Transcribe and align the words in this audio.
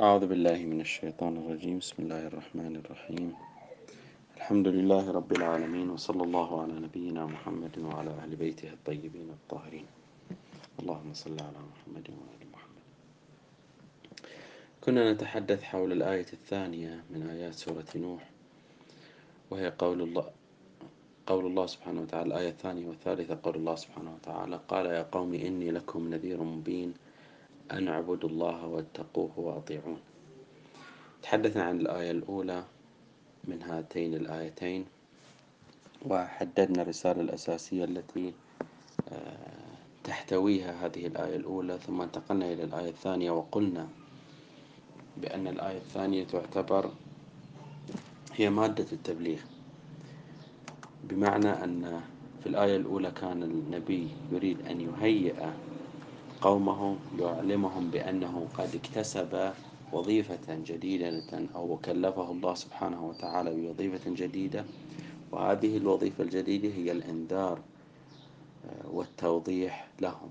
أعوذ 0.00 0.26
بالله 0.26 0.58
من 0.72 0.80
الشيطان 0.80 1.36
الرجيم. 1.36 1.78
بسم 1.84 1.96
الله 2.02 2.22
الرحمن 2.32 2.74
الرحيم. 2.76 3.36
الحمد 4.36 4.68
لله 4.68 5.10
رب 5.10 5.32
العالمين 5.32 5.90
وصلى 5.90 6.22
الله 6.24 6.62
على 6.62 6.72
نبينا 6.72 7.26
محمد 7.26 7.78
وعلى 7.78 8.10
أهل 8.10 8.36
بيته 8.36 8.68
الطيبين 8.72 9.28
الطاهرين. 9.30 9.86
اللهم 10.80 11.10
صل 11.14 11.36
على 11.48 11.60
محمد 11.70 12.06
وآل 12.16 12.42
محمد. 12.52 12.84
كنا 14.80 15.12
نتحدث 15.12 15.62
حول 15.62 15.92
الآية 15.92 16.30
الثانية 16.32 17.04
من 17.10 17.20
آيات 17.30 17.54
سورة 17.54 17.92
نوح 17.96 18.22
وهي 19.50 19.68
قول 19.78 20.00
الله 20.02 20.24
قول 21.26 21.44
الله 21.46 21.66
سبحانه 21.66 22.00
وتعالى 22.00 22.26
الآية 22.26 22.50
الثانية 22.56 22.86
والثالثة 22.88 23.38
قول 23.42 23.56
الله 23.56 23.76
سبحانه 23.84 24.10
وتعالى 24.14 24.60
قال 24.68 24.86
يا 24.86 25.02
قوم 25.12 25.34
إني 25.34 25.70
لكم 25.70 26.08
نذير 26.14 26.42
مبين 26.42 26.94
أن 27.72 27.88
اعبدوا 27.88 28.28
الله 28.28 28.66
واتقوه 28.66 29.30
وأطيعون. 29.36 30.00
تحدثنا 31.22 31.62
عن 31.62 31.80
الآية 31.80 32.10
الأولى 32.10 32.64
من 33.44 33.62
هاتين 33.62 34.14
الآيتين 34.14 34.84
وحددنا 36.06 36.82
الرسالة 36.82 37.20
الأساسية 37.20 37.84
التي 37.84 38.32
آه، 39.12 39.76
تحتويها 40.04 40.86
هذه 40.86 41.06
الآية 41.06 41.36
الأولى 41.36 41.78
ثم 41.78 42.00
انتقلنا 42.02 42.52
إلى 42.52 42.64
الآية 42.64 42.88
الثانية 42.88 43.30
وقلنا 43.30 43.88
بأن 45.16 45.46
الآية 45.46 45.76
الثانية 45.78 46.24
تعتبر 46.24 46.90
هي 48.34 48.50
مادة 48.50 48.86
التبليغ. 48.92 49.40
بمعنى 51.04 51.48
أن 51.64 52.00
في 52.40 52.46
الآية 52.48 52.76
الأولى 52.76 53.10
كان 53.10 53.42
النبي 53.42 54.08
يريد 54.32 54.66
أن 54.66 54.80
يهيئ 54.80 55.48
قومه 56.40 56.96
يعلمهم 57.18 57.90
بأنه 57.90 58.48
قد 58.58 58.74
اكتسب 58.74 59.52
وظيفة 59.92 60.46
جديدة 60.48 61.22
أو 61.54 61.76
كلفه 61.76 62.30
الله 62.30 62.54
سبحانه 62.54 63.04
وتعالى 63.08 63.50
بوظيفة 63.54 64.10
جديدة. 64.10 64.64
وهذه 65.32 65.76
الوظيفة 65.76 66.24
الجديدة 66.24 66.68
هي 66.68 66.92
الإنذار 66.92 67.60
آه، 68.64 68.88
والتوضيح 68.90 69.88
لهم. 70.00 70.30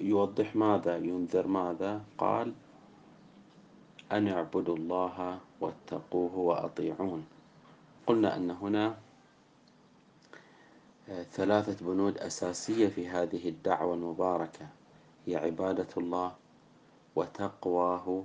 يوضح 0.00 0.56
ماذا 0.56 0.96
ينذر 0.96 1.46
ماذا؟ 1.46 2.00
قال 2.18 2.52
أن 4.12 4.28
اعبدوا 4.28 4.76
الله 4.76 5.38
واتقوه 5.60 6.38
وأطيعون. 6.38 7.24
قلنا 8.06 8.36
أن 8.36 8.50
هنا 8.50 8.96
ثلاثة 11.32 11.84
بنود 11.86 12.18
أساسية 12.18 12.88
في 12.88 13.08
هذه 13.08 13.48
الدعوة 13.48 13.94
المباركة 13.94 14.66
هي 15.26 15.36
عبادة 15.36 15.86
الله 15.96 16.32
وتقواه 17.16 18.24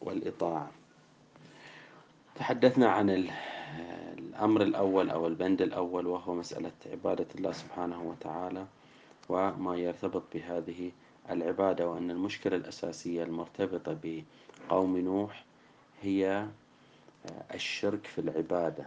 والإطاعة. 0.00 0.70
تحدثنا 2.36 2.88
عن 2.88 3.28
الأمر 4.18 4.62
الأول 4.62 5.10
أو 5.10 5.26
البند 5.26 5.62
الأول 5.62 6.06
وهو 6.06 6.34
مسألة 6.34 6.72
عبادة 6.92 7.26
الله 7.34 7.52
سبحانه 7.52 8.02
وتعالى 8.02 8.66
وما 9.28 9.76
يرتبط 9.76 10.22
بهذه 10.34 10.90
العبادة 11.30 11.88
وأن 11.90 12.10
المشكلة 12.10 12.56
الأساسية 12.56 13.22
المرتبطة 13.24 13.96
بقوم 14.68 14.98
نوح 14.98 15.44
هي 16.02 16.46
الشرك 17.54 18.06
في 18.06 18.20
العبادة. 18.20 18.86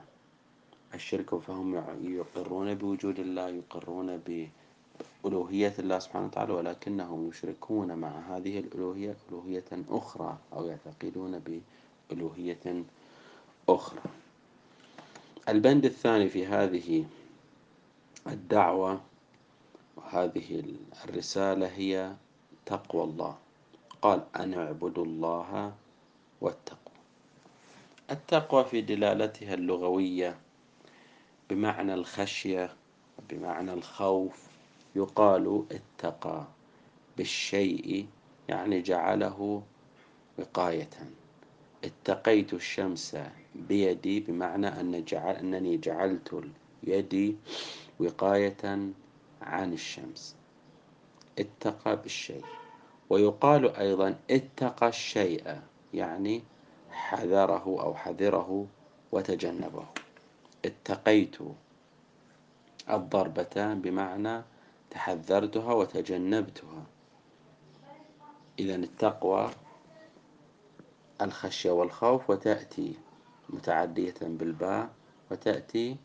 الشرك 0.97 1.35
فهم 1.35 1.69
يقرون 2.01 2.73
بوجود 2.73 3.19
الله 3.19 3.47
يقرون 3.49 4.09
بألوهية 4.25 5.73
الله 5.79 5.99
سبحانه 5.99 6.25
وتعالى 6.25 6.53
ولكنهم 6.53 7.29
يشركون 7.29 7.89
مع 7.93 8.13
هذه 8.29 8.59
الألوهية 8.59 9.17
ألوهية 9.29 9.71
أخرى 9.89 10.37
أو 10.53 10.65
يعتقدون 10.65 11.33
بألوهية 11.45 12.65
أخرى. 13.69 14.01
البند 15.49 15.85
الثاني 15.85 16.29
في 16.29 16.45
هذه 16.45 17.05
الدعوة 18.27 19.01
وهذه 19.97 20.63
الرسالة 21.05 21.67
هي 21.67 22.13
تقوى 22.65 23.03
الله. 23.03 23.35
قال 24.01 24.21
أن 24.35 24.53
اعبدوا 24.53 25.05
الله 25.05 25.73
واتقوا 26.41 26.97
التقوى 28.11 28.65
في 28.65 28.81
دلالتها 28.81 29.53
اللغوية 29.53 30.37
بمعنى 31.49 31.93
الخشية 31.93 32.75
بمعنى 33.29 33.73
الخوف 33.73 34.47
يقال 34.95 35.65
اتقى 35.71 36.43
بالشيء 37.17 38.07
يعني 38.49 38.81
جعله 38.81 39.63
وقاية. 40.39 40.89
اتقيت 41.83 42.53
الشمس 42.53 43.17
بيدي 43.55 44.19
بمعنى 44.19 44.67
أن 44.67 45.03
جعل 45.03 45.35
أنني 45.35 45.77
جعلت 45.77 46.43
يدي 46.83 47.35
وقاية 47.99 48.91
عن 49.41 49.73
الشمس. 49.73 50.35
اتقى 51.39 52.01
بالشيء. 52.01 52.45
ويقال 53.09 53.75
أيضا 53.75 54.15
اتقى 54.31 54.87
الشيء 54.87 55.61
يعني 55.93 56.43
حذره 56.91 57.63
أو 57.65 57.95
حذره 57.95 58.67
وتجنبه. 59.11 59.85
اتقيت 60.67 61.37
الضربة 62.89 63.73
بمعنى 63.73 64.41
تحذرتها 64.89 65.73
وتجنبتها. 65.73 66.83
إذا 68.59 68.75
التقوى 68.75 69.49
الخشية 71.21 71.71
والخوف 71.71 72.29
وتأتي 72.29 72.93
متعدية 73.49 74.15
بالباء 74.21 74.89
وتأتي 75.31 75.97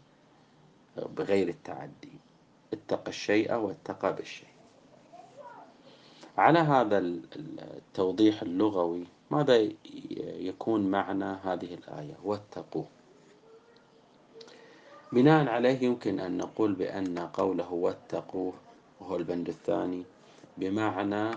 بغير 0.96 1.48
التعدي. 1.48 2.12
اتقى 2.72 3.08
الشيء 3.08 3.54
واتقى 3.54 4.16
بالشيء. 4.16 4.48
على 6.38 6.58
هذا 6.58 6.98
التوضيح 6.98 8.42
اللغوي 8.42 9.06
ماذا 9.30 9.68
يكون 10.20 10.90
معنى 10.90 11.24
هذه 11.24 11.74
الآية؟ 11.74 12.16
واتقوا 12.24 12.84
بناء 15.12 15.48
عليه 15.48 15.82
يمكن 15.82 16.20
أن 16.20 16.36
نقول 16.36 16.72
بأن 16.72 17.18
قوله 17.18 17.72
واتقوه 17.72 18.52
وهو 19.00 19.16
البند 19.16 19.48
الثاني 19.48 20.02
بمعنى 20.56 21.36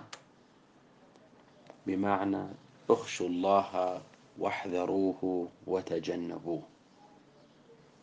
بمعنى 1.87 2.43
اخشوا 2.89 3.27
الله 3.27 4.01
واحذروه 4.39 5.47
وتجنبوه. 5.67 6.61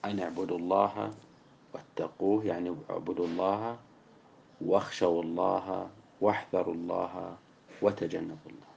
أن 0.05 0.21
اعبدوا 0.21 0.59
الله 0.59 1.15
واتقوه 1.75 2.45
يعني 2.45 2.77
اعبدوا 2.91 3.27
الله 3.27 3.77
واخشوا 4.61 5.23
الله 5.23 5.91
واحذروا 6.21 6.75
الله 6.75 7.37
وتجنبوا 7.83 8.51
الله. 8.51 8.73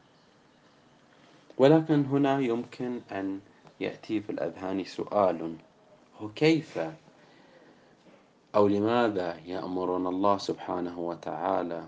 ولكن 1.57 2.05
هنا 2.05 2.39
يمكن 2.39 3.01
أن 3.11 3.39
يأتي 3.79 4.21
في 4.21 4.29
الأذهان 4.29 4.83
سؤال 4.83 5.55
هو 6.21 6.29
كيف 6.29 6.79
أو 8.55 8.67
لماذا 8.67 9.37
يأمرنا 9.45 10.09
الله 10.09 10.37
سبحانه 10.37 10.99
وتعالى 10.99 11.83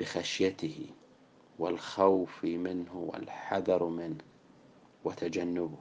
بخشيته 0.00 0.86
والخوف 1.58 2.44
منه 2.44 2.94
والحذر 3.12 3.84
منه 3.84 4.18
وتجنبه؟ 5.04 5.78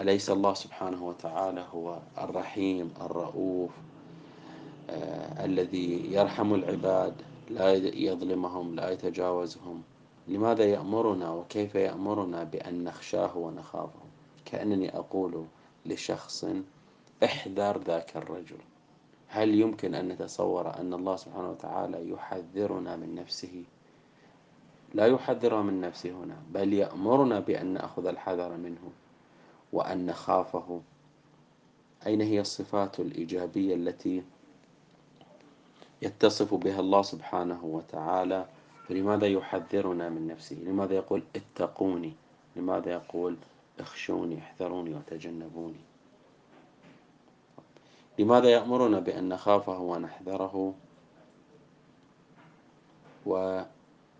أليس 0.00 0.30
الله 0.30 0.54
سبحانه 0.54 1.08
وتعالى 1.08 1.66
هو 1.74 1.98
الرحيم 2.18 2.94
الرؤوف 3.00 3.70
آه 4.90 5.44
الذي 5.44 6.12
يرحم 6.12 6.54
العباد 6.54 7.14
لا 7.50 7.72
يظلمهم 7.94 8.74
لا 8.74 8.90
يتجاوزهم؟ 8.90 9.82
لماذا 10.28 10.64
يأمرنا 10.64 11.30
وكيف 11.32 11.74
يأمرنا 11.74 12.44
بأن 12.44 12.84
نخشاه 12.84 13.36
ونخافه؟ 13.36 14.00
كأنني 14.44 14.96
أقول 14.96 15.44
لشخص 15.86 16.46
احذر 17.24 17.78
ذاك 17.78 18.16
الرجل. 18.16 18.58
هل 19.28 19.54
يمكن 19.54 19.94
أن 19.94 20.08
نتصور 20.08 20.74
أن 20.78 20.94
الله 20.94 21.16
سبحانه 21.16 21.50
وتعالى 21.50 22.10
يحذرنا 22.10 22.96
من 22.96 23.14
نفسه؟ 23.14 23.64
لا 24.94 25.06
يحذر 25.06 25.62
من 25.62 25.80
نفسه 25.80 26.10
هنا 26.10 26.36
بل 26.50 26.72
يأمرنا 26.72 27.40
بأن 27.40 27.66
نأخذ 27.66 28.06
الحذر 28.06 28.56
منه 28.56 28.92
وأن 29.72 30.06
نخافه. 30.06 30.80
أين 32.06 32.20
هي 32.20 32.40
الصفات 32.40 33.00
الإيجابية 33.00 33.74
التي 33.74 34.22
يتصف 36.02 36.54
بها 36.54 36.80
الله 36.80 37.02
سبحانه 37.02 37.64
وتعالى؟ 37.64 38.46
فلماذا 38.88 39.26
يحذرنا 39.26 40.08
من 40.08 40.26
نفسه؟ 40.26 40.56
لماذا 40.56 40.94
يقول 40.94 41.22
اتقوني؟ 41.36 42.12
لماذا 42.56 42.92
يقول 42.92 43.36
اخشوني 43.80 44.38
احذروني 44.38 44.94
وتجنبوني 44.94 45.80
لماذا 48.18 48.48
يأمرنا 48.48 48.98
بأن 49.00 49.28
نخافه 49.28 49.78
ونحذره؟ 49.78 50.74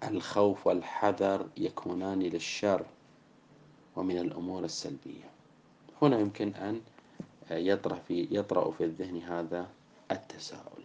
الخوف 0.05 0.67
والحذر 0.67 1.49
يكونان 1.57 2.21
للشر 2.21 2.87
ومن 3.97 4.19
الأمور 4.19 4.65
السلبية. 4.65 5.31
هنا 6.03 6.19
يمكن 6.19 6.55
أن 6.55 6.81
يطرح 7.51 7.99
في 8.09 8.29
يطرأ 8.31 8.71
في 8.71 8.85
الذهن 8.85 9.17
هذا 9.23 9.69
التساؤل. 10.11 10.83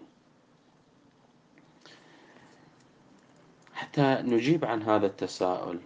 حتى 3.74 4.22
نجيب 4.22 4.66
عن 4.66 4.84
هذا 4.84 5.06
التساؤل 5.06 5.80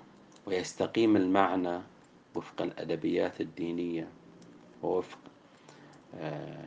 ويستقيم 0.46 1.16
المعنى 1.16 1.80
وفق 2.36 2.62
الأدبيات 2.62 3.42
الدينية 3.42 4.08
ووفق 4.84 5.20
آه، 6.16 6.66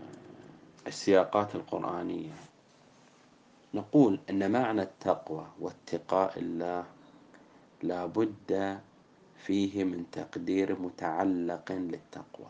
السياقات 0.86 1.54
القرآنية. 1.54 2.32
نقول 3.74 4.20
أن 4.30 4.50
معنى 4.50 4.82
التقوى 4.82 5.46
واتقاء 5.60 6.38
الله 6.38 6.84
لا 7.82 8.06
بد 8.06 8.80
فيه 9.36 9.84
من 9.84 10.10
تقدير 10.12 10.78
متعلق 10.80 11.72
للتقوى. 11.72 12.46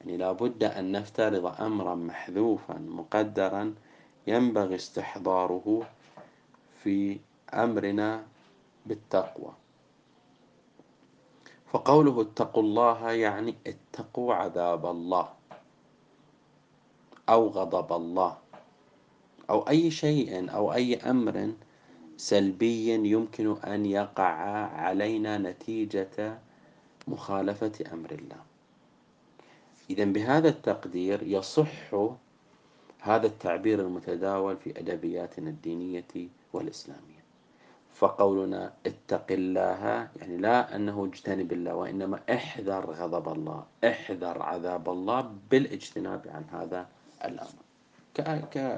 يعني 0.00 0.16
لا 0.16 0.32
بد 0.32 0.64
أن 0.64 0.92
نفترض 0.92 1.60
أمرا 1.60 1.94
محذوفا 1.94 2.78
مقدرا 2.78 3.74
ينبغي 4.26 4.74
استحضاره 4.74 5.88
في 6.82 7.18
أمرنا 7.54 8.26
بالتقوى. 8.86 9.52
فقوله 11.74 12.20
اتقوا 12.20 12.62
الله 12.62 13.12
يعني 13.12 13.54
اتقوا 13.66 14.34
عذاب 14.34 14.86
الله 14.86 15.28
أو 17.28 17.48
غضب 17.48 17.92
الله 17.92 18.36
أو 19.50 19.68
أي 19.68 19.90
شيء 19.90 20.54
أو 20.54 20.72
أي 20.72 20.96
أمر 20.96 21.52
سلبي 22.16 23.10
يمكن 23.10 23.56
أن 23.56 23.86
يقع 23.86 24.32
علينا 24.86 25.38
نتيجة 25.38 26.38
مخالفة 27.08 27.72
أمر 27.92 28.10
الله. 28.10 28.42
إذا 29.90 30.04
بهذا 30.04 30.48
التقدير 30.48 31.22
يصح 31.22 31.94
هذا 33.00 33.26
التعبير 33.26 33.80
المتداول 33.80 34.56
في 34.56 34.78
أدبياتنا 34.78 35.50
الدينية 35.50 36.28
والإسلامية. 36.52 37.13
فقولنا 37.94 38.72
اتق 38.86 39.26
الله 39.30 40.08
يعني 40.16 40.36
لا 40.36 40.76
أنه 40.76 41.04
اجتنب 41.04 41.52
الله 41.52 41.74
وإنما 41.74 42.20
احذر 42.30 42.90
غضب 42.90 43.32
الله 43.32 43.64
احذر 43.84 44.42
عذاب 44.42 44.88
الله 44.88 45.34
بالاجتناب 45.50 46.26
عن 46.28 46.44
هذا 46.52 46.86
الأمر. 47.24 47.64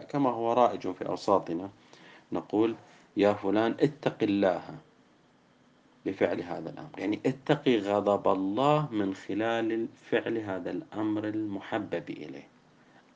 كما 0.08 0.30
هو 0.30 0.52
رائج 0.52 0.92
في 0.92 1.08
أوساطنا 1.08 1.70
نقول 2.32 2.74
يا 3.16 3.32
فلان 3.32 3.76
اتق 3.80 4.16
الله 4.22 4.62
بفعل 6.06 6.42
هذا 6.42 6.70
الأمر. 6.70 6.98
يعني 6.98 7.20
اتقي 7.26 7.78
غضب 7.78 8.28
الله 8.28 8.88
من 8.92 9.14
خلال 9.14 9.88
فعل 10.10 10.38
هذا 10.38 10.70
الأمر 10.70 11.28
المحبب 11.28 12.10
إليه 12.10 12.48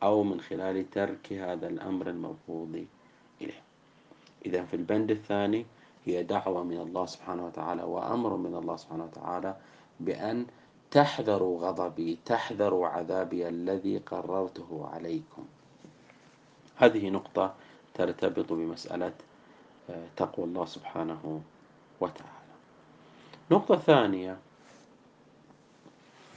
أو 0.03 0.23
من 0.23 0.41
خلال 0.41 0.91
ترك 0.91 1.33
هذا 1.33 1.69
الأمر 1.69 2.11
المرفوض 2.11 2.87
إليه. 3.41 3.63
إذا 4.47 4.65
في 4.65 4.75
البند 4.77 5.11
الثاني 5.11 5.67
هي 6.05 6.23
دعوة 6.23 6.63
من 6.65 6.79
الله 6.79 7.07
سبحانه 7.07 7.47
وتعالى 7.47 7.83
وأمر 7.83 8.37
من 8.37 8.55
الله 8.55 8.77
سبحانه 8.77 9.05
وتعالى 9.05 9.57
بأن 10.01 10.47
تحذروا 10.91 11.61
غضبي 11.61 12.19
تحذروا 12.25 12.87
عذابي 12.87 13.49
الذي 13.49 13.99
قررته 13.99 14.89
عليكم. 14.93 15.45
هذه 16.77 17.11
نقطة 17.11 17.55
ترتبط 17.95 18.53
بمسألة 18.53 19.13
آه، 19.91 20.07
تقوى 20.17 20.45
الله 20.45 20.65
سبحانه 20.65 21.41
وتعالى. 22.01 22.51
نقطة 23.51 23.77
ثانية 23.77 24.39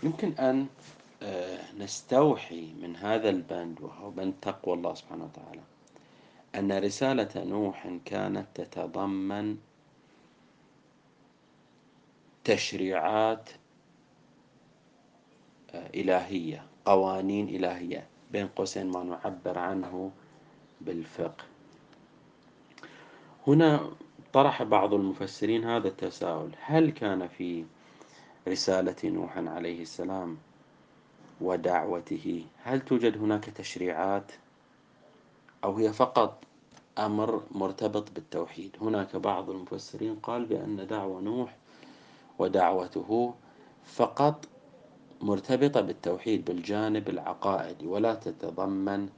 يمكن 0.04 0.31
أن 0.31 0.68
آه، 1.24 1.59
نستوحي 1.77 2.74
من 2.81 2.95
هذا 2.95 3.30
البند 3.30 3.81
وهو 3.81 4.09
بند 4.09 4.33
تقوى 4.42 4.74
الله 4.75 4.94
سبحانه 4.94 5.24
وتعالى. 5.24 5.62
أن 6.56 6.72
رسالة 6.72 7.44
نوح 7.44 7.98
كانت 8.06 8.48
تتضمن 8.56 9.58
تشريعات 12.44 13.50
آه، 15.74 15.90
إلهية 15.96 16.66
قوانين 16.86 17.50
إلهية 17.50 18.08
بين 18.32 18.48
قوسين 18.48 18.92
ما 18.92 19.04
نعبر 19.04 19.58
عنه 19.58 20.12
بالفقه. 20.82 21.44
هنا 23.48 23.92
طرح 24.34 24.64
بعض 24.64 24.94
المفسرين 24.94 25.64
هذا 25.64 25.88
التساؤل 25.88 26.52
هل 26.62 26.90
كان 26.92 27.28
في 27.28 27.66
رسالة 28.48 28.96
نوح 29.04 29.38
عليه 29.38 29.82
السلام 29.82 30.38
ودعوته؟ 31.42 32.46
هل 32.64 32.82
توجد 32.82 33.18
هناك 33.18 33.46
تشريعات؟ 33.46 34.32
أو 35.63 35.77
هي 35.77 35.94
فقط 35.94 36.44
أمر 36.98 37.44
مرتبط 37.51 38.12
بالتوحيد. 38.12 38.75
هناك 38.81 39.15
بعض 39.15 39.50
المفسرين 39.50 40.15
قال 40.15 40.45
بأن 40.45 40.88
دعوة 40.88 41.21
نوح 41.21 41.56
ودعوته 42.39 43.33
فقط 43.86 44.45
مرتبطة 45.21 45.81
بالتوحيد 45.81 46.45
بالجانب 46.45 47.10
العقائدي 47.10 47.88
ولا 47.88 48.13
تتضمن 48.15 49.10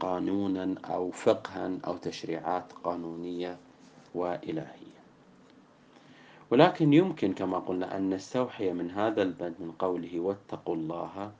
قانونا 0.00 0.74
أو 0.84 1.10
فقها 1.10 1.78
أو 1.86 1.96
تشريعات 1.96 2.72
قانونية 2.84 3.56
وإلهية. 4.14 4.92
ولكن 6.50 6.92
يمكن 6.92 7.32
كما 7.32 7.58
قلنا 7.58 7.96
أن 7.96 8.10
نستوحي 8.10 8.72
من 8.72 8.90
هذا 8.90 9.22
البند 9.22 9.54
من 9.60 9.72
قوله 9.72 10.20
واتقوا 10.20 10.74
الله 10.74 11.32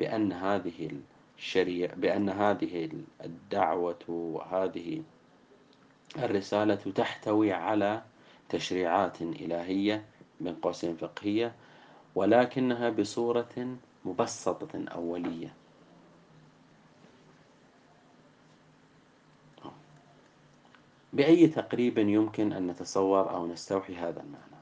بأن 0.00 0.32
هذه 0.32 0.90
الشريعة 1.38 1.94
بأن 1.94 2.28
هذه 2.28 2.90
الدعوة 3.24 4.04
وهذه 4.08 5.02
الرسالة 6.18 6.74
تحتوي 6.74 7.52
على 7.52 8.02
تشريعات 8.48 9.22
إلهية 9.22 10.04
من 10.40 10.54
قوسين 10.54 10.96
فقهية 10.96 11.54
ولكنها 12.14 12.90
بصورة 12.90 13.76
مبسطة 14.04 14.84
أولية. 14.88 15.54
بأي 21.12 21.46
تقريب 21.46 21.98
يمكن 21.98 22.52
أن 22.52 22.66
نتصور 22.66 23.30
أو 23.30 23.46
نستوحي 23.46 23.96
هذا 23.96 24.20
المعنى؟ 24.20 24.56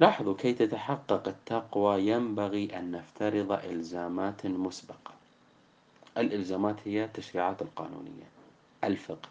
لاحظوا 0.00 0.34
كي 0.34 0.52
تتحقق 0.52 1.28
التقوى 1.28 2.08
ينبغي 2.08 2.78
أن 2.78 2.90
نفترض 2.90 3.52
إلزامات 3.52 4.46
مسبقة. 4.46 5.15
الإلزامات 6.18 6.76
هي 6.84 7.04
التشريعات 7.04 7.62
القانونية. 7.62 8.28
الفقه. 8.84 9.28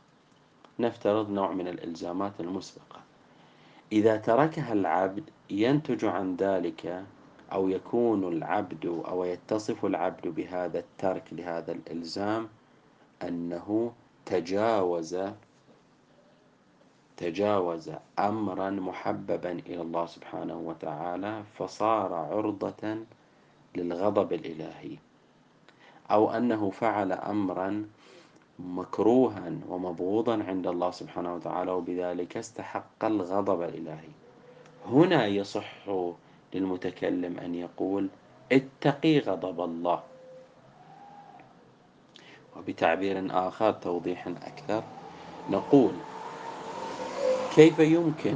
نفترض 0.79 1.29
نوع 1.29 1.51
من 1.51 1.67
الإلزامات 1.67 2.39
المسبقة. 2.39 2.99
إذا 3.91 4.17
تركها 4.17 4.73
العبد 4.73 5.29
ينتج 5.49 6.05
عن 6.05 6.35
ذلك 6.35 7.05
أو 7.51 7.69
يكون 7.69 8.23
العبد 8.23 8.85
أو 8.85 9.23
يتصف 9.23 9.85
العبد 9.85 10.27
بهذا 10.27 10.79
الترك 10.79 11.23
لهذا 11.31 11.71
الإلزام 11.71 12.49
أنه 13.23 13.93
تجاوز 14.25 15.17
تجاوز 17.17 17.91
أمرا 18.19 18.69
محببا 18.69 19.51
إلى 19.51 19.81
الله 19.81 20.05
سبحانه 20.05 20.57
وتعالى 20.57 21.43
فصار 21.57 22.13
عرضة 22.13 22.97
للغضب 23.75 24.33
الإلهي. 24.33 24.97
أو 26.11 26.31
أنه 26.31 26.69
فعل 26.69 27.11
أمرا 27.11 27.85
مكروها 28.59 29.51
ومبغوضا 29.69 30.43
عند 30.43 30.67
الله 30.67 30.91
سبحانه 30.91 31.35
وتعالى 31.35 31.71
وبذلك 31.71 32.37
استحق 32.37 33.05
الغضب 33.05 33.61
الإلهي. 33.61 34.09
هنا 34.87 35.25
يصح 35.25 35.89
للمتكلم 36.53 37.39
أن 37.39 37.55
يقول 37.55 38.09
اتقي 38.51 39.19
غضب 39.19 39.61
الله. 39.61 40.03
وبتعبير 42.57 43.27
آخر 43.47 43.71
توضيح 43.71 44.27
أكثر 44.27 44.83
نقول 45.49 45.91
كيف 47.55 47.79
يمكن؟ 47.79 48.35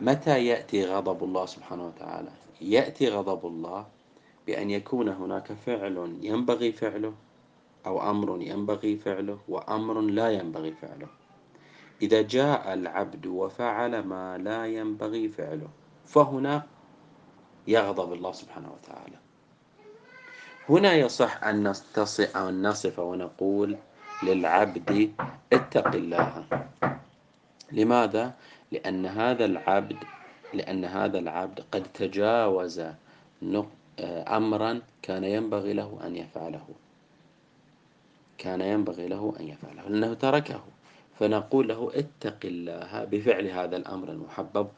متى 0.00 0.46
يأتي 0.46 0.84
غضب 0.84 1.24
الله 1.24 1.46
سبحانه 1.46 1.86
وتعالى؟ 1.86 2.30
يأتي 2.60 3.08
غضب 3.08 3.46
الله 3.46 3.86
بأن 4.46 4.70
يكون 4.70 5.08
هناك 5.08 5.52
فعل 5.52 6.18
ينبغي 6.22 6.72
فعله 6.72 7.14
أو 7.86 8.10
أمر 8.10 8.42
ينبغي 8.42 8.96
فعله 8.96 9.38
وأمر 9.48 10.00
لا 10.00 10.30
ينبغي 10.30 10.72
فعله. 10.72 11.06
إذا 12.02 12.22
جاء 12.22 12.74
العبد 12.74 13.26
وفعل 13.26 14.02
ما 14.02 14.38
لا 14.38 14.66
ينبغي 14.66 15.28
فعله 15.28 15.68
فهنا 16.06 16.66
يغضب 17.66 18.12
الله 18.12 18.32
سبحانه 18.32 18.72
وتعالى. 18.72 19.16
هنا 20.68 20.94
يصح 20.94 21.44
أن 21.44 21.68
نصف 21.68 22.36
أو 22.36 22.50
نصف 22.50 22.98
ونقول 22.98 23.76
للعبد 24.22 25.12
اتق 25.52 25.94
الله. 25.94 26.44
لماذا؟ 27.72 28.34
لأن 28.72 29.06
هذا 29.06 29.44
العبد 29.44 29.96
لأن 30.54 30.84
هذا 30.84 31.18
العبد 31.18 31.64
قد 31.72 31.82
تجاوز 31.82 32.82
أمرا 34.00 34.82
كان 35.02 35.24
ينبغي 35.24 35.72
له 35.72 35.98
أن 36.06 36.16
يفعله. 36.16 36.66
كان 38.38 38.60
ينبغي 38.60 39.08
له 39.08 39.34
أن 39.40 39.48
يفعله 39.48 39.82
لأنه 39.82 40.14
تركه. 40.14 40.60
فنقول 41.18 41.68
له 41.68 41.90
اتق 41.94 42.38
الله 42.44 43.04
بفعل 43.04 43.46
هذا 43.46 43.76
الأمر 43.76 44.08
المحبب 44.08 44.68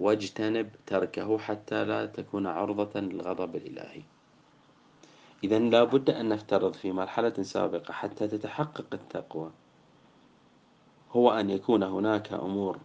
واجتنب 0.00 0.70
تركه 0.86 1.38
حتى 1.38 1.84
لا 1.84 2.06
تكون 2.06 2.46
عرضة 2.46 3.00
للغضب 3.00 3.56
الإلهي. 3.56 4.02
إذا 5.44 5.58
لابد 5.58 6.10
أن 6.10 6.28
نفترض 6.28 6.72
في 6.72 6.92
مرحلة 6.92 7.42
سابقة 7.42 7.92
حتى 7.92 8.28
تتحقق 8.28 8.86
التقوى. 8.92 9.50
هو 11.12 11.30
أن 11.30 11.50
يكون 11.50 11.82
هناك 11.82 12.32
أمور 12.32 12.78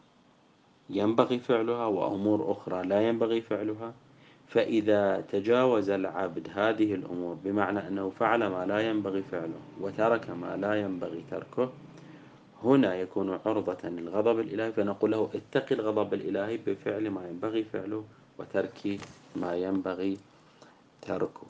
ينبغي 0.90 1.40
فعلها 1.40 1.86
وأمور 1.86 2.52
أخرى 2.52 2.84
لا 2.84 3.08
ينبغي 3.08 3.42
فعلها. 3.42 3.94
فإذا 4.50 5.22
تجاوز 5.22 5.90
العبد 5.90 6.48
هذه 6.56 6.94
الأمور 6.94 7.36
بمعنى 7.44 7.88
أنه 7.88 8.10
فعل 8.10 8.48
ما 8.48 8.66
لا 8.66 8.80
ينبغي 8.80 9.24
فعله 9.32 9.60
وترك 9.82 10.30
ما 10.30 10.58
لا 10.58 10.82
ينبغي 10.82 11.24
تركه 11.32 11.70
هنا 12.64 12.96
يكون 12.96 13.40
عرضة 13.46 13.90
للغضب 13.90 14.40
الإلهي 14.40 14.72
فنقول 14.72 15.12
له 15.12 15.30
اتق 15.36 15.66
الغضب 15.72 16.14
الإلهي 16.14 16.58
بفعل 16.58 17.10
ما 17.10 17.30
ينبغي 17.30 17.64
فعله 17.64 18.04
وترك 18.40 19.00
ما 19.36 19.56
ينبغي 19.56 20.18
تركه. 21.02 21.48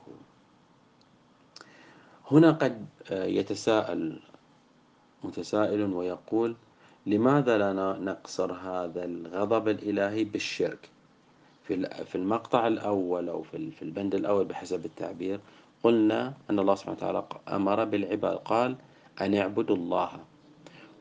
هنا 2.32 2.51
قد 2.51 2.86
يتساءل 3.12 4.20
متسائل 5.24 5.94
ويقول 5.94 6.56
لماذا 7.06 7.58
لا 7.58 7.74
نقصر 8.00 8.53
هذا 8.53 9.06
الغضب 9.06 9.68
الإلهي 9.68 10.24
بالشرك؟ 10.24 10.89
في 12.06 12.16
المقطع 12.16 12.68
الأول 12.68 13.30
أو 13.30 13.44
في 13.44 13.82
البند 13.82 14.16
الأول 14.16 14.46
بحسب 14.46 14.86
التعبير 14.86 15.40
قلنا 15.84 16.34
أن 16.50 16.60
الله 16.60 16.76
سبحانه 16.76 16.98
وتعالى 16.98 17.24
أمر 17.48 17.86
بالعباد 17.86 18.38
قال 18.38 18.76
أن 19.22 19.36
اعبدوا 19.36 19.76
الله 19.76 20.12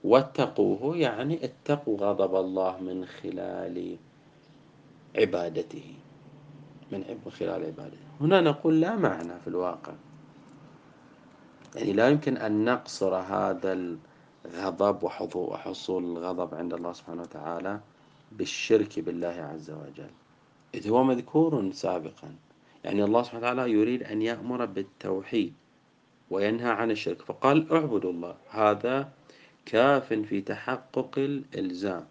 واتقوه 0.04 0.96
يعني 0.96 1.44
اتقوا 1.44 1.98
غضب 1.98 2.34
الله 2.36 2.80
من 2.80 3.04
خلال 3.04 3.96
عبادته 5.16 5.94
من 6.92 7.04
خلال 7.38 7.64
عبادته. 7.64 8.08
هنا 8.20 8.40
نقول 8.40 8.80
لا 8.80 8.96
معنى 8.96 9.40
في 9.40 9.48
الواقع. 9.48 9.92
يعني 11.76 11.92
لا 11.92 12.08
يمكن 12.08 12.36
أن 12.36 12.64
نقصر 12.64 13.14
هذا 13.14 13.72
الغضب 14.46 15.02
وحصول 15.36 16.04
الغضب 16.04 16.54
عند 16.54 16.74
الله 16.74 16.92
سبحانه 16.92 17.22
وتعالى 17.22 17.80
بالشرك 18.32 19.00
بالله 19.00 19.48
عز 19.54 19.70
وجل. 19.70 20.10
إذ 20.74 20.88
هو 20.88 21.04
مذكور 21.04 21.72
سابقا. 21.72 22.34
يعني 22.84 23.04
الله 23.04 23.22
سبحانه 23.22 23.40
وتعالى 23.40 23.72
يريد 23.72 24.02
أن 24.02 24.22
يأمر 24.22 24.64
بالتوحيد 24.64 25.54
وينهى 26.30 26.70
عن 26.70 26.90
الشرك. 26.90 27.22
فقال 27.22 27.72
اعبدوا 27.72 28.12
الله 28.12 28.36
هذا 28.50 29.12
كاف 29.66 30.12
في 30.12 30.40
تحقق 30.40 31.18
الإلزام. 31.18 32.06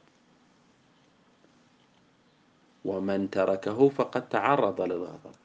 ومن 2.86 3.30
تركه 3.30 3.90
فقد 3.90 4.30
تعرض 4.30 4.82
للغضب. 4.82 5.36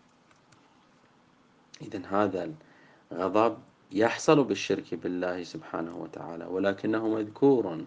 إذا 1.83 2.03
هذا 2.07 2.51
الغضب 3.13 3.59
يحصل 3.93 4.45
بالشرك 4.45 4.95
بالله 4.95 5.43
سبحانه 5.43 5.97
وتعالى 5.97 6.45
ولكنه 6.45 7.09
مذكور 7.09 7.85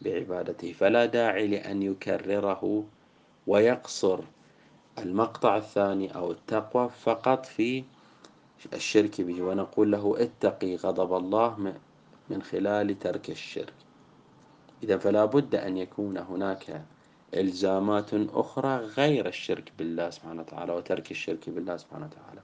بعبادته. 0.00 0.72
فلا 0.72 1.06
داعي 1.06 1.46
لأن 1.46 1.82
يكرره 1.82 2.84
ويقصر. 3.46 4.20
المقطع 5.02 5.56
الثاني 5.56 6.14
أو 6.14 6.30
التقوى 6.30 6.88
فقط 6.88 7.46
في 7.46 7.84
الشرك 8.72 9.20
به 9.20 9.42
ونقول 9.42 9.92
له 9.92 10.14
اتقي 10.18 10.76
غضب 10.76 11.16
الله 11.16 11.74
من 12.30 12.42
خلال 12.42 12.98
ترك 12.98 13.30
الشرك. 13.30 13.74
إذا 14.82 14.98
فلا 14.98 15.24
بد 15.24 15.54
أن 15.54 15.76
يكون 15.76 16.18
هناك 16.18 16.84
إلزامات 17.34 18.10
أخرى 18.14 18.76
غير 18.76 19.28
الشرك 19.28 19.72
بالله 19.78 20.10
سبحانه 20.10 20.42
وتعالى 20.42 20.72
وترك 20.72 21.10
الشرك 21.10 21.50
بالله 21.50 21.76
سبحانه 21.76 22.06
وتعالى. 22.06 22.40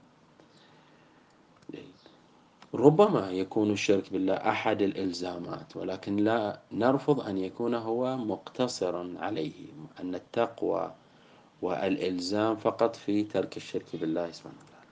ربما 2.73 3.31
يكون 3.31 3.71
الشرك 3.71 4.11
بالله 4.13 4.33
أحد 4.33 4.81
الإلزامات 4.81 5.75
ولكن 5.75 6.15
لا 6.15 6.59
نرفض 6.71 7.19
أن 7.21 7.37
يكون 7.37 7.75
هو 7.75 8.17
مقتصرا 8.17 9.13
عليه 9.19 9.65
أن 10.01 10.15
التقوى 10.15 10.93
والإلزام 11.61 12.55
فقط 12.55 12.95
في 12.95 13.23
ترك 13.23 13.57
الشرك 13.57 13.85
بالله 13.93 14.31
سبحانه 14.31 14.55
وتعالى. 14.55 14.87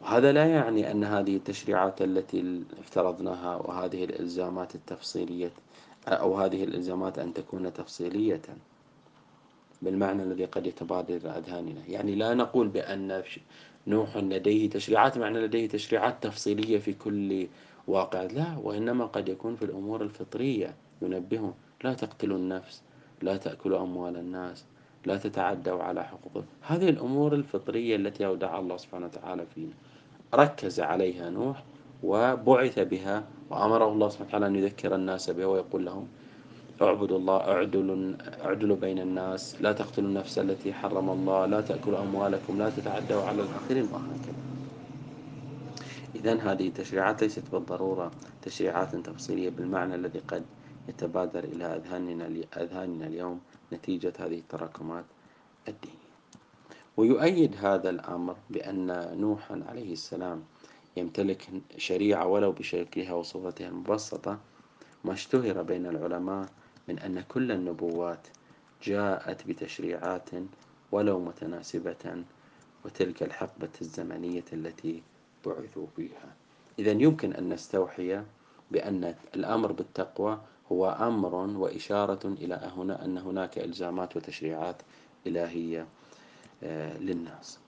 وهذا 0.00 0.32
لا 0.32 0.46
يعني 0.46 0.90
أن 0.90 1.04
هذه 1.04 1.36
التشريعات 1.36 2.02
التي 2.02 2.62
افترضناها 2.80 3.56
وهذه 3.56 4.04
الإلزامات 4.04 4.74
التفصيلية 4.74 5.50
أو 6.08 6.38
هذه 6.38 6.64
الإلزامات 6.64 7.18
أن 7.18 7.34
تكون 7.34 7.72
تفصيلية 7.72 8.42
بالمعنى 9.82 10.22
الذي 10.22 10.44
قد 10.44 10.66
يتبادر 10.66 11.16
أذهاننا. 11.16 11.80
يعني 11.88 12.14
لا 12.14 12.34
نقول 12.34 12.68
بأن 12.68 13.22
نوح 13.86 14.16
لديه 14.16 14.70
تشريعات 14.70 15.18
معنى 15.18 15.40
لديه 15.40 15.68
تشريعات 15.68 16.22
تفصيلية 16.22 16.78
في 16.78 16.92
كل 16.92 17.46
واقع. 17.86 18.22
لا 18.22 18.56
وإنما 18.62 19.06
قد 19.06 19.28
يكون 19.28 19.56
في 19.56 19.64
الأمور 19.64 20.02
الفطرية 20.02 20.74
ينبههم 21.02 21.54
لا 21.84 21.94
تقتلوا 21.94 22.36
النفس 22.36 22.82
لا 23.22 23.36
تأكلوا 23.36 23.82
أموال 23.82 24.16
الناس 24.16 24.64
لا 25.08 25.16
تتعدوا 25.16 25.82
على 25.82 26.04
حقوقهم 26.04 26.46
هذه 26.70 26.88
الأمور 26.94 27.30
الفطرية 27.40 27.96
التي 27.96 28.26
أودع 28.26 28.58
الله 28.58 28.76
سبحانه 28.76 29.06
وتعالى 29.06 29.44
فينا. 29.54 29.76
ركز 30.34 30.80
عليها 30.80 31.30
نوح 31.30 31.64
وبعث 32.02 32.78
بها 32.78 33.16
وأمره 33.50 33.88
الله 33.92 34.08
سبحانه 34.08 34.28
وتعالى 34.28 34.46
أن 34.46 34.56
يذكر 34.56 34.94
الناس 34.94 35.30
بها 35.30 35.46
ويقول 35.46 35.82
لهم 35.86 36.06
اعبدوا 36.82 37.18
الله 37.18 37.36
اعدلوا 37.36 38.12
اعدلوا 38.44 38.76
بين 38.76 38.98
الناس 38.98 39.56
لا 39.60 39.72
تقتلوا 39.72 40.08
النفس 40.08 40.38
التي 40.38 40.72
حرم 40.72 41.10
الله 41.10 41.46
لا 41.46 41.60
تأكلوا 41.60 42.02
أموالكم 42.02 42.58
لا 42.58 42.70
تتعدوا 42.70 43.22
على 43.22 43.42
الآخرين 43.42 43.86
وهكذا. 43.92 44.42
إذا 46.14 46.34
هذه 46.46 46.66
التشريعات 46.68 47.22
ليست 47.22 47.46
بالضرورة. 47.52 48.10
تشريعات 48.42 48.96
تفصيلية 48.96 49.50
بالمعنى 49.50 49.94
الذي 49.94 50.18
قد 50.18 50.42
يتبادر 50.88 51.44
إلى 51.44 51.64
أذهاننا 51.76 52.26
أذهاننا 52.56 53.06
اليوم. 53.06 53.40
نتيجة 53.72 54.12
هذه 54.18 54.38
التراكمات 54.38 55.04
الدينية. 55.68 56.08
ويؤيد 56.96 57.56
هذا 57.60 57.90
الأمر 57.90 58.36
بأن 58.50 58.86
نوحا 59.20 59.64
عليه 59.68 59.92
السلام 59.92 60.44
يمتلك 60.96 61.48
شريعة 61.76 62.26
ولو 62.26 62.52
بشكلها 62.52 63.12
وصورتها 63.12 63.68
المبسطة 63.68 64.38
ما 65.04 65.12
اشتهر 65.12 65.62
بين 65.62 65.86
العلماء 65.86 66.48
من 66.88 66.98
أن 66.98 67.20
كل 67.20 67.52
النبوات 67.52 68.26
جاءت 68.82 69.46
بتشريعات 69.46 70.30
ولو 70.92 71.20
متناسبة 71.20 72.24
وتلك 72.84 73.22
الحقبة 73.22 73.70
الزمنية 73.80 74.44
التي 74.52 75.02
بعثوا 75.46 75.86
فيها. 75.96 76.34
إذا 76.78 76.90
يمكن 76.90 77.32
أن 77.32 77.48
نستوحي 77.48 78.22
بأن 78.70 79.14
الأمر 79.34 79.72
بالتقوى 79.72 80.40
هو 80.72 80.90
أمر 81.00 81.34
وإشارة 81.34 82.26
إلى 82.26 82.70
هنا 82.76 83.04
أن 83.04 83.18
هناك 83.18 83.58
إلزامات 83.58 84.16
وتشريعات 84.16 84.76
إلهية 85.26 85.86
آه، 86.62 86.98
للناس. 86.98 87.58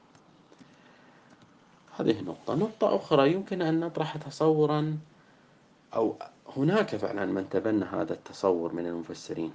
هذه 1.99 2.21
نقطة. 2.21 2.55
نقطة 2.55 2.97
أخرى 2.97 3.33
يمكن 3.33 3.63
أن 3.63 3.81
نطرح 3.81 4.17
تصورا 4.17 4.99
أو 5.95 6.17
هناك 6.57 6.97
فعلا 6.97 7.27
من 7.27 7.49
تبنى 7.49 7.85
هذا 7.85 8.13
التصور 8.13 8.73
من 8.73 8.87
المفسرين. 8.87 9.53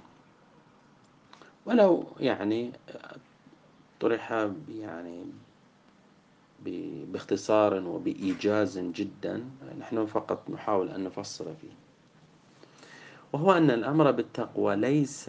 ولو 1.66 2.04
يعني 2.20 2.72
طرح 4.00 4.48
يعني 4.68 5.24
باختصار 7.12 7.74
وبإيجاز 7.74 8.78
جدا 8.78 9.44
نحن 9.78 10.06
فقط 10.06 10.50
نحاول 10.50 10.88
أن 10.88 11.04
نفصل 11.04 11.44
فيه. 11.44 11.85
وهو 13.36 13.52
أن 13.52 13.70
الأمر 13.70 14.10
بالتقوى 14.10 14.76
ليس 14.76 15.28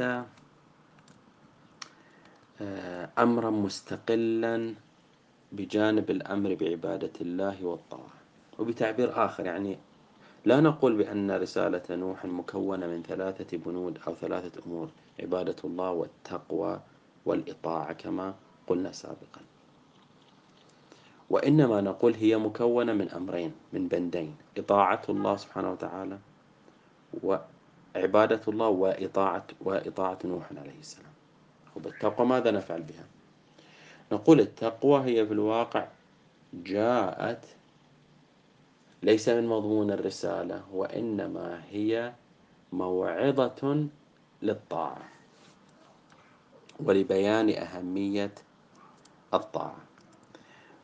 آه، 2.62 3.10
أمرا 3.18 3.50
مستقلا 3.50 4.74
بجانب 5.52 6.10
الأمر 6.12 6.56
بعبادة 6.56 7.12
الله 7.22 7.66
والطاعة 7.66 8.14
وبتعبير 8.60 9.26
آخر. 9.26 9.46
يعني 9.46 9.78
لا 10.46 10.60
نقول 10.60 10.96
بأن 10.96 11.32
رسالة 11.32 11.84
نوح 11.90 12.26
مكونة 12.26 12.88
من 12.88 13.04
ثلاثة 13.04 13.58
بنود 13.58 14.00
أو 14.08 14.16
ثلاثة 14.16 14.62
أمور 14.68 14.90
عبادة 15.20 15.56
الله 15.64 15.92
والتقوى 15.92 16.80
والإطاعة 17.26 17.94
كما 17.94 18.36
قلنا 18.68 18.92
سابقا. 18.92 19.42
وإنما 21.30 21.82
نقول 21.82 22.14
هي 22.14 22.38
مكونة 22.38 22.94
من 22.94 23.10
أمرين 23.10 23.52
من 23.74 23.88
بندين 23.88 24.36
إطاعة 24.58 25.02
الله 25.10 25.36
سبحانه 25.36 25.72
وتعالى 25.72 26.18
عبادة 27.98 28.42
الله 28.48 28.68
وإطاعة, 28.68 29.48
وإطاعة 29.62 30.20
نوح 30.26 30.46
عليه 30.58 30.80
السلام. 30.80 31.12
التقوى 31.86 32.28
ماذا 32.28 32.52
نفعل 32.52 32.82
بها؟ 32.82 33.06
نقول 34.12 34.40
التقوى 34.40 35.02
هي 35.06 35.26
في 35.26 35.34
الواقع 35.34 35.88
جاءت 36.54 37.46
ليس 39.04 39.30
من 39.30 39.48
مضمون 39.48 39.92
الرسالة 39.92 40.64
وإنما 40.74 41.64
هي 41.70 42.14
موعظة 42.74 43.88
للطاعة 44.42 45.10
ولبيان 46.80 47.50
أهمية 47.50 48.32
الطاعة. 49.34 49.78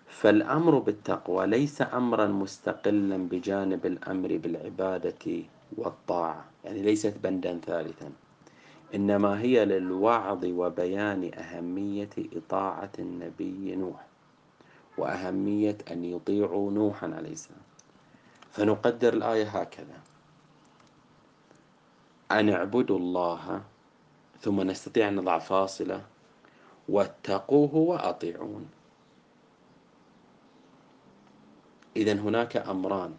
فالأمر 0.08 0.80
بالتقوى 0.80 1.48
ليس 1.48 1.82
أمرا 1.82 2.28
مستقلا 2.28 3.18
بجانب 3.18 3.86
الأمر 3.86 4.38
بالعبادة 4.38 5.44
والطاعة. 5.78 6.53
يعني 6.64 6.82
ليست 6.82 7.18
بندا 7.24 7.60
ثالثا. 7.66 8.12
إنما 8.96 9.42
هي 9.42 9.66
للوعظ 9.66 10.46
وبيان 10.46 11.32
أهمية 11.34 12.10
إطاعة 12.18 12.92
النبي 13.00 13.76
نوح 13.76 14.06
وأهمية 14.98 15.78
أن 15.92 16.06
يطيعوا 16.06 16.72
نوحا 16.72 17.14
عليه 17.16 17.32
السلام. 17.32 17.62
فنقدر 18.52 19.14
الآية 19.14 19.48
هكذا. 19.48 20.02
أن 22.32 22.50
اعبدوا 22.50 22.98
الله 23.00 23.64
ثم 24.42 24.62
نستطيع 24.62 25.08
أن 25.08 25.16
نضع 25.16 25.40
فاصلة. 25.40 26.02
واتقوه 26.90 27.76
وأطيعون. 27.76 28.70
إذا 31.96 32.14
هناك 32.14 32.58
أمران 32.58 33.14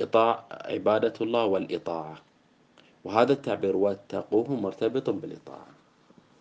إطاع 0.00 0.44
عبادة 0.50 1.14
الله 1.20 1.44
والإطاعة. 1.44 2.23
وهذا 3.04 3.32
التعبير 3.32 3.76
واتقوه 3.76 4.60
مرتبط 4.60 5.10
بالإطاعة. 5.10 5.66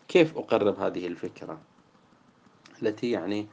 كيف 0.08 0.38
أقرب 0.38 0.80
هذه 0.80 1.08
الفكرة 1.08 1.60
التي 2.82 3.12
يعني 3.12 3.48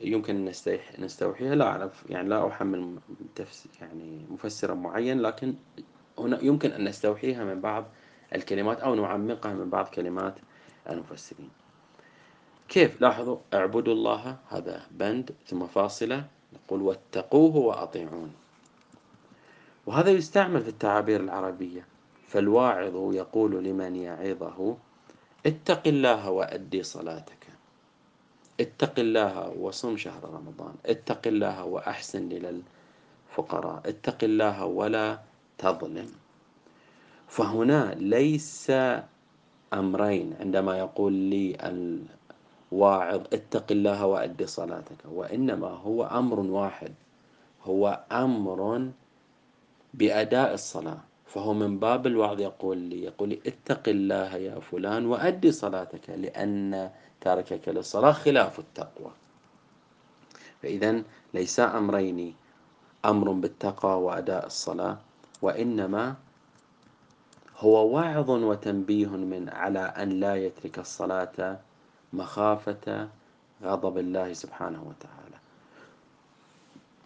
يمكن 0.00 0.36
أن 0.36 0.52
نستوحيها؟ 0.98 1.54
لا 1.54 1.64
أعرف 1.64 2.04
يعني 2.10 2.28
لا 2.28 2.48
أحمل 2.48 2.98
يعني 3.80 4.26
مفسرا 4.30 4.74
معين 4.74 5.20
لكن 5.20 5.54
هنا 6.18 6.42
يمكن 6.42 6.72
أن 6.72 6.84
نستوحيها 6.88 7.44
من 7.44 7.60
بعض 7.60 7.84
الكلمات 8.34 8.80
أو 8.80 8.94
نعمقها 8.94 9.52
من 9.52 9.70
بعض 9.70 9.88
كلمات 9.88 10.34
المفسرين. 10.90 11.50
كيف؟ 12.68 13.00
لاحظوا 13.00 13.36
اعبدوا 13.54 13.94
الله 13.94 14.36
هذا 14.48 14.86
بند 14.90 15.30
ثم 15.46 15.66
فاصلة 15.66 16.24
نقول 16.52 16.82
واتقوه 16.82 17.56
وأطيعون. 17.56 18.32
وهذا 19.86 20.10
يستعمل 20.10 20.62
في 20.62 20.68
التعابير 20.68 21.20
العربية. 21.20 21.86
فالواعظ 22.28 23.14
يقول 23.14 23.64
لمن 23.64 23.96
يعظه 23.96 24.76
اتق 25.46 25.82
الله 25.86 26.30
وأدي 26.30 26.82
صلاتك. 26.82 27.44
اتق 28.60 28.94
الله 28.98 29.50
وصم 29.60 29.96
شهر 29.96 30.22
رمضان. 30.24 30.74
اتق 30.86 31.26
الله 31.26 31.64
وأحسن 31.64 32.32
إلى 32.32 32.60
الفقراء. 33.30 33.82
اتق 33.86 34.24
الله 34.24 34.64
ولا 34.64 35.18
تظلم. 35.58 36.08
فهنا 37.28 37.94
ليس 37.98 38.70
أمرين. 39.74 40.34
عندما 40.40 40.78
يقول 40.78 41.12
لي 41.12 41.56
الواعظ 41.60 43.22
اتق 43.32 43.66
الله 43.70 44.06
وأد 44.06 44.44
صلاتك. 44.44 45.00
وإنما 45.10 45.68
هو 45.68 46.04
أمر 46.04 46.40
واحد. 46.40 46.94
هو 47.64 48.00
أمر 48.12 48.90
بأداء 49.94 50.54
الصلاة. 50.54 51.13
فهو 51.26 51.54
من 51.54 51.78
باب 51.78 52.06
الوعظ 52.06 52.40
يقول 52.40 52.78
لي 52.78 53.02
يقول 53.04 53.28
لي 53.28 53.40
اتق 53.46 53.88
الله 53.88 54.36
يا 54.36 54.60
فلان 54.60 55.06
وأدي 55.06 55.52
صلاتك 55.52 56.10
لأن 56.10 56.90
تاركك 57.20 57.68
للصلاة 57.68 58.12
خلاف 58.12 58.58
التقوى. 58.58 59.10
فإذا 60.62 61.02
ليس 61.34 61.60
أمرين 61.60 62.34
أمر 63.04 63.32
بالتقوى 63.32 63.94
وأداء 64.02 64.46
الصلاة 64.46 64.98
وإنما 65.42 66.14
هو 67.58 67.74
وعظ 67.94 68.30
وتنبيه 68.30 69.08
من 69.08 69.48
على 69.48 69.78
أن 69.80 70.08
لا 70.20 70.36
يترك 70.36 70.78
الصلاة 70.78 71.60
مخافة 72.12 73.08
غضب 73.62 73.98
الله 73.98 74.32
سبحانه 74.32 74.82
وتعالى. 74.82 75.38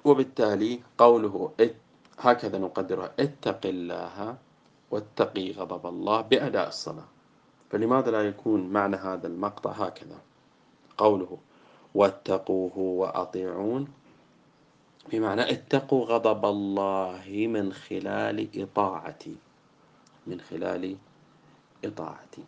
وبالتالي 0.05 0.81
قوله 0.99 1.53
هكذا 2.19 2.59
نقدرها. 2.59 3.11
اتق 3.19 3.61
الله 3.65 4.37
واتقي 4.91 5.53
غضب 5.53 5.87
الله 5.87 6.21
بأداء 6.21 6.69
الصلاة. 6.69 7.09
فلماذا 7.71 8.11
لا 8.11 8.23
يكون 8.23 8.69
معنى 8.71 8.97
هذا 8.97 9.27
المقطع 9.27 9.71
هكذا؟ 9.71 10.19
قوله 10.99 11.39
واتقوه 11.95 12.79
وأطيعون. 12.79 13.89
بمعنى 15.13 15.53
اتقوا 15.53 16.05
غضب 16.05 16.45
الله 16.45 17.47
من 17.49 17.73
خلال 17.73 18.63
إطاعتي. 18.63 19.37
من 20.27 20.41
خلال 20.41 20.97
إطاعتي. 21.85 22.45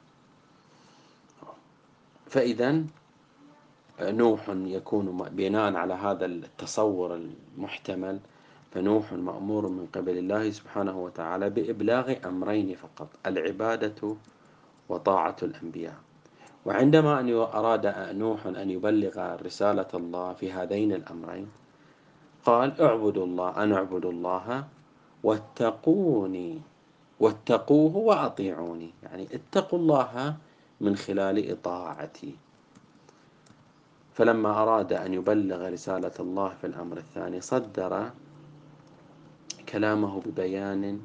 فإذا 2.30 2.84
نوح 4.00 4.48
يكون 4.48 5.28
بناء 5.28 5.74
على 5.74 5.94
هذا 5.94 6.26
التصور 6.26 7.14
المحتمل 7.14 8.20
فنوح 8.70 9.12
مأمور 9.12 9.68
من 9.68 9.86
قبل 9.86 10.18
الله 10.18 10.50
سبحانه 10.50 10.98
وتعالى 10.98 11.50
بإبلاغ 11.50 12.14
أمرين 12.24 12.74
فقط 12.74 13.08
العبادة 13.26 14.16
وطاعة 14.88 15.36
الأنبياء. 15.42 15.94
وعندما 16.64 17.20
أن 17.20 17.34
أراد 17.34 17.94
نوح 18.14 18.46
أن 18.46 18.70
يبلغ 18.70 19.36
رسالة 19.42 19.90
الله 19.94 20.32
في 20.32 20.52
هذين 20.52 20.92
الأمرين 20.92 21.48
قال 22.44 22.80
اعبدوا 22.80 23.26
الله 23.26 23.62
أن 23.62 23.72
اعبدوا 23.72 24.12
الله 24.12 24.64
واتقوني 25.22 26.60
واتقوه 27.20 27.96
وأطيعوني. 27.96 28.90
يعني 29.02 29.28
اتقوا 29.34 29.78
الله 29.78 30.36
من 30.80 30.96
خلال 30.96 31.50
إطاعتي. 31.52 32.36
فلما 34.14 34.62
أراد 34.62 34.92
أن 34.92 35.14
يبلغ 35.14 35.68
رسالة 35.68 36.12
الله 36.20 36.48
في 36.48 36.66
الأمر 36.66 36.96
الثاني 36.96 37.40
صدر 37.40 38.10
كلامه 39.70 40.20
ببيان 40.26 41.00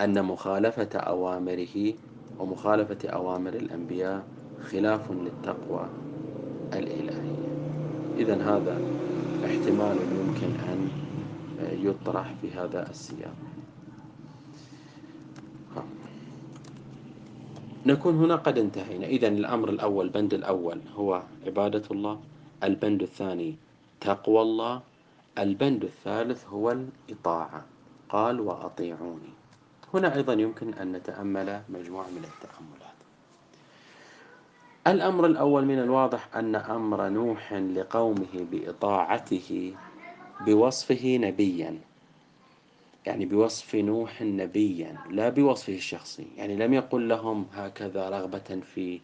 أن 0.00 0.24
مخالفة 0.24 0.98
أوامره 0.98 1.94
ومخالفة 2.38 3.08
أوامر 3.08 3.54
الأنبياء 3.54 4.26
خلاف 4.70 5.10
للتقوى 5.10 5.88
الإلهية. 6.72 7.48
إذا 8.16 8.34
هذا 8.34 8.80
احتمال 9.44 9.96
يمكن 9.96 10.50
أن 10.68 10.90
يطرح 11.60 12.34
في 12.42 12.50
هذا 12.50 12.90
السياق. 12.90 13.34
نكون 17.86 18.14
هنا 18.14 18.36
قد 18.36 18.58
انتهينا. 18.58 19.06
إذا 19.06 19.28
الأمر 19.28 19.68
الأول 19.68 20.08
بند 20.08 20.34
الأول 20.34 20.80
هو 20.96 21.22
عبادة 21.46 21.82
الله. 21.90 22.20
البند 22.62 23.02
الثاني 23.02 23.56
تقوى 24.00 24.42
الله. 24.42 24.80
البند 25.38 25.84
الثالث 25.84 26.46
هو 26.46 26.70
الإطاعة. 26.72 27.64
قال 28.08 28.40
وأطيعوني. 28.40 29.32
هنا 29.94 30.14
أيضا 30.14 30.32
يمكن 30.32 30.74
أن 30.74 30.92
نتأمل 30.92 31.62
مجموعة 31.68 32.06
من 32.06 32.24
التأملات. 32.24 32.96
الأمر 34.86 35.26
الأول 35.26 35.64
من 35.64 35.78
الواضح 35.78 36.36
أن 36.36 36.54
أمر 36.54 37.08
نوح 37.08 37.52
لقومه 37.52 38.46
بإطاعته 38.52 39.74
بوصفه 40.40 41.18
نبيا. 41.22 41.78
يعني 43.06 43.26
بوصف 43.26 43.74
نوح 43.74 44.22
نبيا 44.22 44.96
لا 45.10 45.28
بوصفه 45.28 45.74
الشخصي. 45.74 46.26
يعني 46.36 46.56
لم 46.56 46.74
يقل 46.74 47.08
لهم 47.08 47.46
هكذا 47.54 48.08
رغبة 48.08 48.60
في 48.74 49.00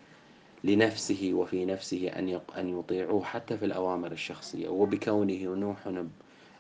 لنفسه 0.64 1.30
وفي 1.34 1.64
نفسه 1.64 2.08
أن 2.08 2.40
أن 2.58 2.78
يطيعوه 2.78 3.24
حتى 3.24 3.58
في 3.58 3.64
الأوامر 3.64 4.12
الشخصية 4.12 4.68
وبكونه 4.68 5.54
نوح 5.54 5.86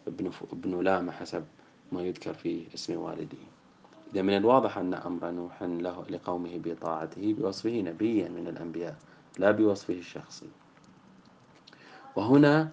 ابن 0.06 0.30
ابن 0.52 0.80
لامة 0.80 1.12
حسب 1.12 1.44
ما 1.92 2.02
يذكر 2.02 2.34
في 2.34 2.66
اسم 2.74 2.96
والده. 2.96 3.38
إذا 4.12 4.22
من 4.22 4.36
الواضح 4.36 4.78
أن 4.78 4.94
أمر 4.94 5.30
نوح 5.30 5.62
له 5.62 6.04
لقومه 6.10 6.60
بطاعته 6.64 7.34
بوصفه 7.38 7.80
نبيا 7.80 8.28
من 8.28 8.48
الأنبياء 8.48 8.96
لا 9.38 9.50
بوصفه 9.50 9.94
الشخصي. 9.94 10.48
وهنا 12.16 12.70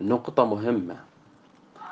نقطة 0.00 0.44
مهمة. 0.44 1.04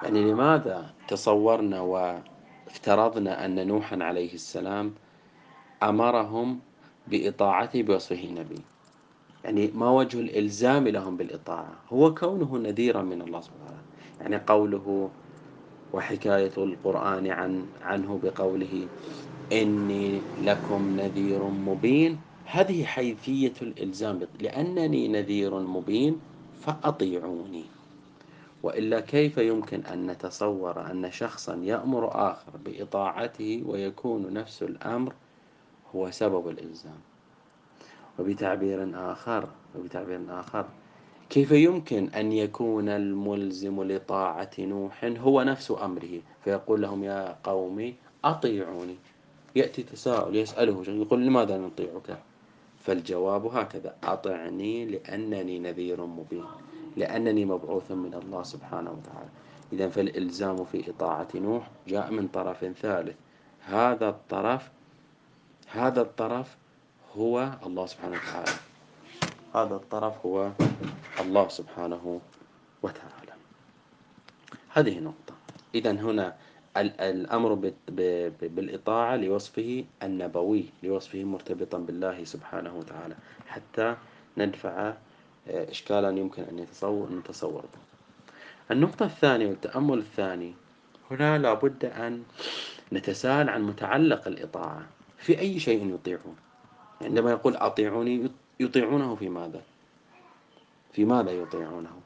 يعني 0.02 0.32
لماذا 0.32 0.90
تصورنا 1.08 1.80
وافترضنا 1.80 3.44
أن 3.44 3.66
نوحا 3.66 4.02
عليه 4.02 4.34
السلام 4.34 4.94
أمرهم 5.82 6.60
بإطاعته 7.06 7.82
بوصفه 7.82 8.30
نبي 8.30 8.60
يعني 9.44 9.70
ما 9.74 9.90
وجه 9.90 10.20
الإلزام 10.20 10.88
لهم 10.88 11.16
بالإطاعة. 11.16 11.72
هو 11.88 12.14
كونه 12.14 12.58
نذيرا 12.58 13.02
من 13.02 13.22
الله 13.22 13.40
سبحانه 13.40 13.62
وتعالى. 13.64 13.82
يعني 14.20 14.36
قوله 14.46 15.10
وحكاية 15.92 16.52
القرآن 16.56 17.26
عن 17.26 17.66
عنه 17.82 18.20
بقوله 18.22 18.88
إني 19.52 20.20
لكم 20.42 20.96
نذير 21.00 21.44
مبين. 21.44 22.18
هذه 22.44 22.84
حيثية 22.84 23.52
الإلزام. 23.62 24.20
لأنني 24.40 25.08
نذير 25.08 25.58
مبين 25.58 26.20
فأطيعوني. 26.60 27.64
وإلا 28.62 29.00
كيف 29.00 29.38
يمكن 29.38 29.80
أن 29.80 30.06
نتصور 30.06 30.90
أن 30.90 31.10
شخصا 31.10 31.54
يأمر 31.54 32.30
آخر 32.32 32.56
بإطاعته 32.56 33.62
ويكون 33.66 34.32
نفس 34.32 34.62
الأمر 34.62 35.14
هو 35.96 36.10
سبب 36.10 36.48
الإلزام. 36.48 37.00
وبتعبير 38.18 38.90
آخر 39.12 39.48
وبتعبير 39.78 40.20
آخر 40.28 40.66
كيف 41.30 41.50
يمكن 41.50 42.08
أن 42.08 42.32
يكون 42.32 42.88
الملزم 42.88 43.82
لطاعة 43.82 44.50
نوح 44.58 45.04
هو 45.04 45.42
نفس 45.42 45.70
أمره؟ 45.70 46.20
فيقول 46.44 46.82
لهم 46.82 47.04
يا 47.04 47.36
قومي 47.44 47.94
أطيعوني. 48.24 48.96
يأتي 49.56 49.82
تساؤل 49.82 50.36
يسأله 50.36 50.84
يقول 50.88 51.26
لماذا 51.26 51.58
نطيعك؟ 51.58 52.18
فالجواب 52.84 53.46
هكذا 53.46 53.96
أطعني 54.04 54.86
لأنني 54.86 55.58
نذير 55.58 56.06
مبين 56.06 56.44
لأنني 56.96 57.44
مبعوث 57.44 57.92
من 57.92 58.14
الله 58.14 58.42
سبحانه 58.42 58.90
وتعالى. 58.90 59.28
إذا 59.72 59.88
فالإلزام 59.88 60.64
في 60.64 60.90
إطاعة 60.90 61.28
نوح 61.34 61.70
جاء 61.88 62.10
من 62.10 62.28
طرف 62.28 62.64
ثالث. 62.64 63.16
هذا 63.60 64.08
الطرف 64.08 64.70
هذا 65.74 66.00
الطرف 66.00 66.56
هو 67.16 67.50
الله 67.66 67.86
سبحانه 67.86 68.16
وتعالى. 68.16 68.56
هذا 69.54 69.74
الطرف 69.74 70.26
هو 70.26 70.50
الله 71.20 71.48
سبحانه 71.48 72.20
وتعالى. 72.82 73.32
هذه 74.68 74.98
نقطة. 74.98 75.34
إذا 75.74 75.90
هنا 75.90 76.36
الأمر 76.76 77.54
بالإطاعة 78.40 79.16
لوصفه 79.16 79.84
النبوي 80.02 80.64
لوصفه 80.82 81.24
مرتبطا 81.24 81.78
بالله 81.78 82.24
سبحانه 82.24 82.76
وتعالى. 82.76 83.14
حتى 83.46 83.96
ندفع 84.36 84.94
آه، 85.48 85.70
إشكالا 85.70 86.10
يمكن 86.10 86.42
أن 86.42 86.58
يتصور 86.58 87.12
نتصور. 87.12 87.64
النقطة 88.70 89.06
الثانية 89.06 89.46
والتأمل 89.46 89.98
الثاني 89.98 90.54
هنا 91.10 91.38
لابد 91.38 91.84
أن 91.84 92.22
نتساءل 92.92 93.48
عن 93.48 93.62
متعلق 93.62 94.28
الإطاعة. 94.28 94.86
في 95.22 95.38
أي 95.38 95.60
شيء 95.60 95.94
يطيعون. 95.94 96.36
عندما 97.02 97.30
يقول 97.30 97.56
أطيعوني 97.56 98.30
يطيعونه 98.60 99.14
في 99.14 99.28
ماذا؟ 99.28 99.62
في 100.92 101.04
ماذا 101.04 101.30
يطيعونه؟ 101.30 102.00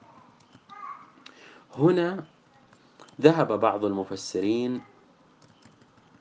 هنا 1.76 2.24
ذهب 3.20 3.60
بعض 3.60 3.84
المفسرين 3.84 4.80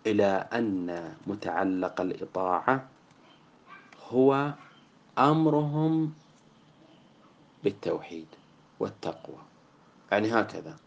إلى 0.07 0.47
أن 0.53 1.15
متعلق 1.27 2.01
الإطاعة 2.01 2.87
هو 4.09 4.53
أمرهم 5.17 6.13
بالتوحيد 7.63 8.27
والتقوى. 8.79 9.37
يعني 10.11 10.31
هكذا. 10.31 10.77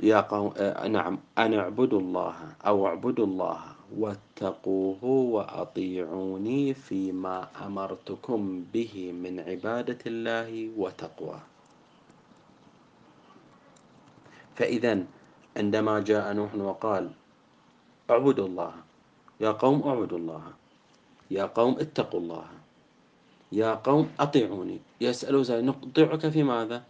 يا 0.00 0.20
قوم 0.20 0.54
آه 0.56 0.88
نعم 0.88 1.18
أن 1.38 1.54
اعبدوا 1.54 2.00
الله 2.00 2.34
أو 2.66 2.86
اعبدوا 2.86 3.26
الله 3.26 3.81
واتقوه 3.98 5.04
وأطيعوني 5.04 6.74
فيما 6.74 7.48
أمرتكم 7.66 8.64
به 8.72 9.12
من 9.12 9.40
عبادة 9.40 9.98
الله 10.06 10.70
وتقواه 10.76 11.42
فإذا 14.54 15.04
عندما 15.56 16.00
جاء 16.00 16.32
نوح 16.32 16.54
وقال 16.54 17.10
اعبدوا 18.10 18.46
الله 18.46 18.74
يا 19.40 19.50
قوم 19.50 19.82
اعبدوا 19.82 20.18
الله 20.18 20.42
يا 21.30 21.44
قوم 21.44 21.78
اتقوا 21.78 22.20
الله 22.20 22.46
يا 23.52 23.74
قوم 23.74 24.10
أطيعوني 24.20 24.78
يسألوا 25.00 25.42
زي 25.42 25.62
نطيعك 25.62 26.28
في 26.28 26.42
ماذا؟ 26.42 26.82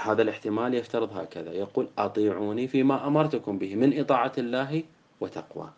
هذا 0.00 0.22
الاحتمال 0.22 0.74
يفترض 0.74 1.16
هكذا 1.16 1.52
يقول 1.52 1.88
أطيعوني 1.98 2.68
فيما 2.68 3.06
أمرتكم 3.06 3.58
به 3.58 3.76
من 3.76 4.00
إطاعة 4.00 4.32
الله 4.38 4.82
وتقوى. 5.20 5.70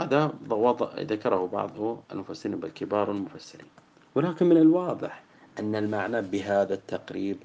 هذا 0.00 0.34
وضع 0.50 0.90
ذكره 1.00 1.46
بعض 1.46 2.02
المفسرين 2.12 2.60
بل 2.60 2.70
كبار 2.70 3.10
المفسرين. 3.10 3.66
ولكن 4.14 4.46
من 4.46 4.56
الواضح 4.56 5.22
أن 5.58 5.74
المعنى 5.74 6.22
بهذا 6.22 6.74
التقريب 6.74 7.38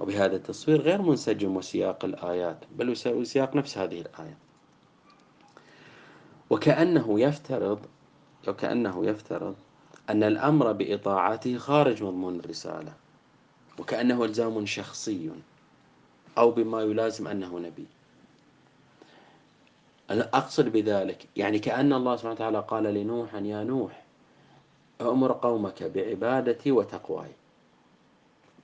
وبهذا 0.00 0.36
التصوير 0.36 0.80
غير 0.80 1.02
منسجم 1.02 1.56
وسياق 1.56 2.04
الآيات 2.04 2.58
بل 2.76 2.96
وسياق 3.06 3.56
نفس 3.56 3.78
هذه 3.78 4.00
الآية. 4.00 4.36
وكأنه 6.50 7.20
يفترض 7.20 7.86
وكأنه 8.48 9.06
يفترض 9.06 9.54
أن 10.10 10.22
الأمر 10.22 10.72
بإطاعته 10.72 11.58
خارج 11.58 12.02
مضمون 12.02 12.40
الرسالة 12.40 12.92
وكأنه 13.78 14.24
إلزام 14.24 14.66
شخصي 14.66 15.30
أو 16.38 16.50
بما 16.50 16.80
يلازم 16.80 17.28
أنه 17.28 17.58
نبي. 17.58 17.86
أقصد 20.20 20.68
بذلك. 20.68 21.28
يعني 21.36 21.58
كأن 21.58 21.92
الله 21.92 22.16
سبحانه 22.16 22.34
وتعالى 22.34 22.60
قال 22.68 22.84
لنوح 22.84 23.34
يا 23.34 23.64
نوح 23.64 24.02
أمر 25.00 25.32
قومك 25.32 25.82
بعبادتي 25.82 26.72
وتقواي. 26.72 27.32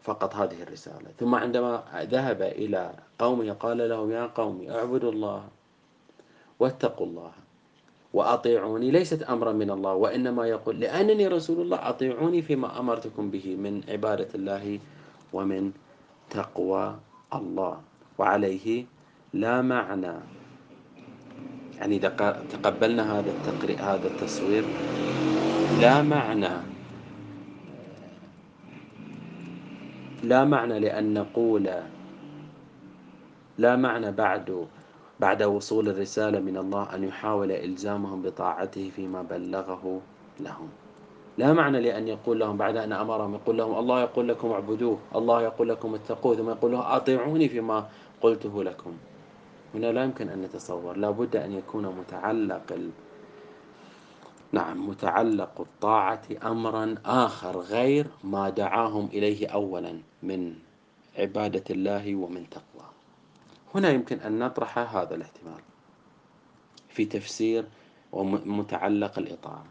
فقط 0.03 0.35
هذه 0.35 0.63
الرسالة. 0.63 1.11
ثم 1.19 1.35
عندما 1.35 1.85
ذهب 1.95 2.43
إلى 2.43 2.93
قومه 3.19 3.53
قال 3.53 3.89
لهم 3.89 4.11
يا 4.11 4.27
قوم 4.27 4.67
اعبدوا 4.71 5.13
الله 5.13 5.45
واتقوا 6.59 7.07
الله 7.07 7.33
وأطيعوني. 8.15 8.91
ليست 8.91 9.23
أمرا 9.23 9.53
من 9.53 9.71
الله 9.71 9.95
وإنما 9.95 10.47
يقول 10.47 10.81
لأنني 10.81 11.29
رسول 11.29 11.61
الله 11.61 11.89
أطيعوني 11.89 12.43
فيما 12.43 12.79
أمرتكم 12.81 13.31
به 13.31 13.57
من 13.57 13.85
عبادة 13.89 14.29
الله 14.35 14.79
ومن 15.33 15.73
تقوى 16.31 16.97
الله. 17.35 17.81
وعليه 18.19 18.85
لا 19.35 19.63
معنى. 19.63 20.38
يعني 21.81 21.99
تقبلنا 22.53 23.19
هذا 23.19 23.31
التقرير 23.31 23.79
هذا 23.81 24.07
التصوير 24.07 24.65
لا 25.81 26.03
معنى 26.03 26.49
لا 30.23 30.45
معنى 30.45 30.79
لأن 30.79 31.15
نقول 31.15 31.71
لا 33.59 33.77
معنى 33.77 34.13
بعد 34.13 34.67
بعد 35.21 35.43
وصول 35.43 35.89
الرسالة 35.89 36.41
من 36.41 36.57
الله 36.57 36.95
أن 36.95 37.05
يحاول 37.05 37.53
إلزامهم 37.53 38.23
بطاعته 38.23 38.91
فيما 38.97 39.23
بلغه 39.23 40.01
لهم. 40.41 40.69
لا 41.39 41.53
معنى 41.53 41.81
لأن 41.81 42.09
يقول 42.09 42.39
لهم 42.41 42.57
بعد 42.57 42.77
أن 42.77 42.93
أمرهم 42.93 43.35
يقول 43.35 43.59
لهم 43.59 43.79
الله 43.79 44.01
يقول 44.01 44.29
لكم 44.29 44.49
اعبدوه 44.51 44.99
الله 45.15 45.43
يقول 45.43 45.69
لكم 45.69 45.95
اتقوه 45.95 46.37
ثم 46.37 46.51
يقول 46.51 46.73
لهم 46.73 46.83
أطيعوني 46.83 47.49
فيما 47.49 47.87
قلته 48.21 48.65
لكم. 48.65 48.93
هنا 49.75 49.93
لا 49.93 50.05
يمكن 50.05 50.29
أن 50.29 50.43
نتصور 50.43 50.97
لا 50.97 51.11
بد 51.11 51.37
أن 51.37 51.53
يكون 51.53 51.87
متعلق 51.87 52.73
ال... 52.73 52.91
نعم 54.53 54.89
متعلق 54.89 55.61
الطاعة 55.61 56.23
أمرا 56.45 56.95
آخر 57.05 57.59
غير 57.59 58.07
ما 58.25 58.49
دعاهم 58.49 59.07
إليه 59.07 59.49
أولا 59.49 60.01
من 60.23 60.55
عبادة 61.19 61.65
الله 61.71 62.15
ومن 62.15 62.51
تقوى. 62.51 62.89
هنا 63.75 63.91
يمكن 63.91 64.19
أن 64.21 64.39
نطرح 64.39 64.79
هذا 64.79 65.15
الاحتمال 65.15 65.61
في 66.89 67.05
تفسير 67.05 67.67
ومتعلق 68.13 69.19
الإطاعة. 69.19 69.67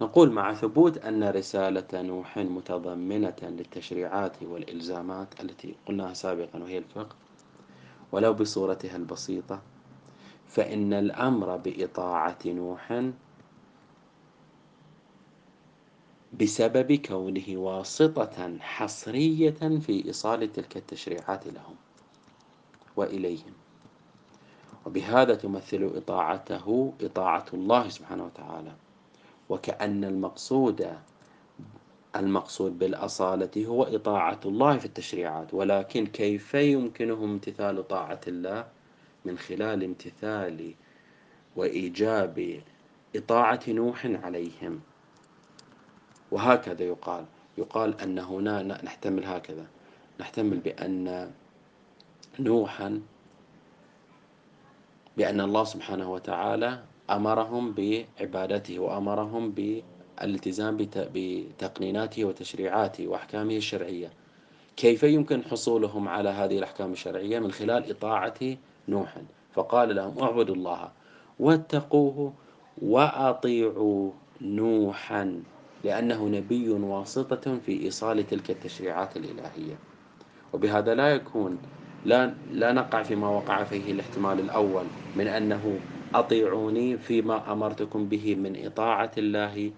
نقول 0.00 0.30
مع 0.30 0.54
ثبوت 0.54 0.98
أن 0.98 1.24
رسالة 1.24 2.02
نوح 2.02 2.38
متضمنة 2.38 3.36
للتشريعات 3.42 4.42
والإلزامات 4.42 5.40
التي 5.40 5.74
قلناها 5.86 6.14
سابقا 6.14 6.58
وهي 6.58 6.78
الفقه 6.78 7.16
ولو 8.14 8.34
بصورتها 8.34 8.96
البسيطة 8.96 9.62
فإن 10.48 10.92
الأمر 10.92 11.56
بإطاعة 11.56 12.38
نوح 12.46 13.02
بسبب 16.40 16.92
كونه 16.92 17.44
واسطة 17.48 18.58
حصرية 18.60 19.78
في 19.80 20.04
إيصال 20.06 20.52
تلك 20.52 20.76
التشريعات 20.76 21.46
لهم 21.46 21.74
وإليهم. 22.96 23.52
وبهذا 24.86 25.34
تمثل 25.34 25.90
إطاعته 25.94 26.92
إطاعة 27.00 27.46
الله 27.54 27.88
سبحانه 27.88 28.24
وتعالى. 28.24 28.72
وكأن 29.48 30.04
المقصود 30.04 30.98
المقصود 32.16 32.78
بالأصالة 32.78 33.66
هو 33.66 33.82
إطاعة 33.82 34.40
الله 34.44 34.78
في 34.78 34.84
التشريعات 34.84 35.54
ولكن 35.54 36.06
كيف 36.06 36.54
يمكنهم 36.54 37.30
امتثال 37.30 37.88
طاعة 37.88 38.20
الله 38.28 38.66
من 39.24 39.38
خلال 39.38 39.84
امتثال 39.84 40.74
وإيجاب 41.56 42.60
إطاعة 43.16 43.60
نوح 43.68 44.06
عليهم؟ 44.06 44.80
وهكذا 46.30 46.82
يقال 46.82 47.24
يقال 47.58 48.00
أن 48.00 48.18
هنا 48.18 48.62
نحتمل 48.62 49.24
هكذا 49.24 49.66
نحتمل 50.20 50.58
بأن 50.58 51.30
نوحا 52.40 53.02
بأن 55.16 55.40
الله 55.40 55.64
سبحانه 55.64 56.12
وتعالى 56.12 56.84
أمرهم 57.10 57.72
بعبادته 57.72 58.78
وأمرهم 58.78 59.50
بالالتزام 60.20 60.76
بتقنيناته 60.96 62.24
وتشريعاته 62.24 63.08
وأحكامه 63.08 63.56
الشرعية. 63.56 64.10
كيف 64.76 65.02
يمكن 65.02 65.44
حصولهم 65.44 66.08
على 66.08 66.28
هذه 66.28 66.58
الأحكام 66.58 66.92
الشرعية؟ 66.92 67.38
من 67.38 67.52
خلال 67.52 67.90
إطاعة 67.90 68.56
نوح. 68.88 69.16
فقال 69.52 69.96
لهم 69.96 70.18
اعبدوا 70.22 70.54
الله 70.54 70.88
واتقوه 71.40 72.32
وأطيعوا 72.82 74.10
نوحا 74.40 75.42
لأنه 75.84 76.28
نبي 76.28 76.70
واسطة 76.70 77.58
في 77.66 77.82
إيصال 77.82 78.26
تلك 78.26 78.50
التشريعات 78.50 79.16
الإلهية. 79.16 79.78
وبهذا 80.52 80.94
لا 80.94 81.08
يكون 81.08 81.58
لا 82.04 82.34
لا 82.52 82.72
نقع 82.72 83.02
فيما 83.02 83.28
وقع 83.28 83.64
فيه 83.64 83.92
الاحتمال 83.92 84.40
الأول 84.40 84.84
من 85.16 85.26
أنه 85.26 85.78
أطيعوني 86.14 86.98
فيما 86.98 87.52
أمرتكم 87.52 88.08
به 88.08 88.34
من 88.34 88.66
إطاعة 88.66 89.10
الله 89.18 89.70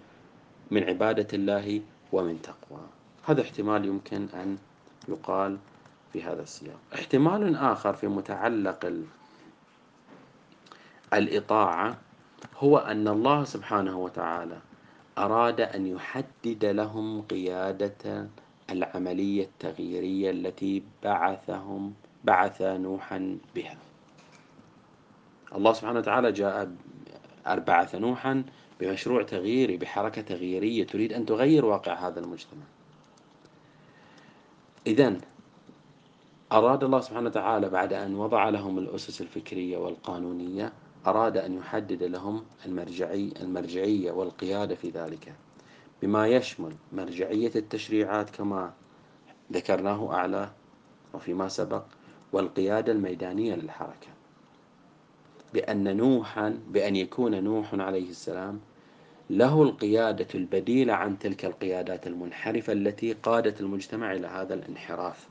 من 0.71 0.83
عبادة 0.83 1.27
الله 1.33 1.81
ومن 2.11 2.41
تقوى. 2.41 2.81
هذا 3.25 3.41
احتمال 3.41 3.85
يمكن 3.85 4.27
أن 4.33 4.57
يقال 5.07 5.57
في 6.13 6.23
هذا 6.23 6.41
السياق. 6.41 6.79
احتمال 6.93 7.55
آخر 7.55 7.93
في 7.93 8.07
متعلق 8.07 8.93
الإطاعة 11.13 11.97
هو 12.57 12.77
أن 12.77 13.07
الله 13.07 13.43
سبحانه 13.43 13.97
وتعالى 13.97 14.57
أراد 15.17 15.61
أن 15.61 15.87
يحدد 15.87 16.65
لهم 16.65 17.21
قيادة 17.21 18.27
العملية 18.69 19.43
التغييرية 19.43 20.31
التي 20.31 20.83
بعثهم 21.03 21.93
بعث 22.23 22.61
نوحا 22.61 23.37
بها. 23.55 23.77
الله 25.55 25.73
سبحانه 25.73 25.99
وتعالى 25.99 26.31
جاء 26.31 26.71
بعث 27.47 27.95
نوحا 27.95 28.43
بمشروع 28.79 29.23
تغييري 29.23 29.77
بحركة 29.77 30.21
تغييرية 30.21 30.87
تريد 30.87 31.13
أن 31.13 31.25
تغير 31.25 31.65
واقع 31.65 32.07
هذا 32.07 32.19
المجتمع. 32.19 32.63
إذا 34.87 35.17
أراد 36.51 36.83
الله 36.83 36.99
سبحانه 36.99 37.29
وتعالى 37.29 37.69
بعد 37.69 37.93
أن 37.93 38.15
وضع 38.15 38.49
لهم 38.49 38.77
الأسس 38.77 39.21
الفكرية 39.21 39.77
والقانونية 39.77 40.73
أراد 41.07 41.37
أن 41.37 41.57
يحدد 41.57 42.03
لهم 42.03 42.43
المرجعي 42.65 43.33
المرجعية 43.41 44.11
والقيادة 44.11 44.75
في 44.75 44.89
ذلك. 44.89 45.33
بما 46.01 46.27
يشمل 46.27 46.75
مرجعية 46.93 47.51
التشريعات 47.55 48.29
كما 48.29 48.73
ذكرناه 49.53 50.13
أعلى 50.13 50.51
وفيما 51.13 51.47
سبق 51.47 51.83
والقيادة 52.33 52.91
الميدانية 52.91 53.55
للحركة. 53.55 54.16
بأن 55.57 55.97
نوحا 55.97 56.59
بأن 56.69 56.95
يكون 56.95 57.43
نوح 57.43 57.73
عليه 57.73 58.09
السلام 58.09 58.59
له 59.29 59.63
القيادة 59.63 60.27
البديلة 60.35 60.93
عن 60.93 61.19
تلك 61.19 61.45
القيادات 61.45 62.07
المنحرفة 62.07 62.73
التي 62.73 63.13
قادت 63.13 63.61
المجتمع 63.61 64.13
إلى 64.13 64.27
هذا 64.27 64.53
الانحراف. 64.53 65.27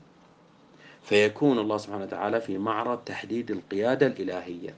فيكون 1.02 1.58
الله 1.58 1.76
سبحانه 1.76 2.04
وتعالى 2.04 2.40
في 2.40 2.58
معرض 2.58 2.98
تحديد 2.98 3.50
القيادة 3.50 4.06
الإلهية. 4.06 4.74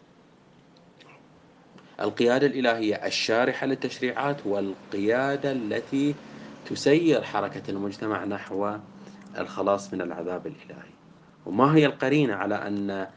القيادة 2.00 2.46
الإلهية 2.46 2.94
الشارحة 2.94 3.66
للتشريعات 3.66 4.46
والقيادة 4.46 5.52
التي 5.52 6.14
تسير 6.70 7.22
حركة 7.22 7.70
المجتمع 7.70 8.24
نحو 8.24 8.76
الخلاص 9.38 9.94
من 9.94 10.00
العذاب 10.00 10.46
الإلهي. 10.46 10.90
وما 11.46 11.76
هي 11.76 11.86
القرينة 11.86 12.34
على 12.34 12.54
أن 12.54 13.08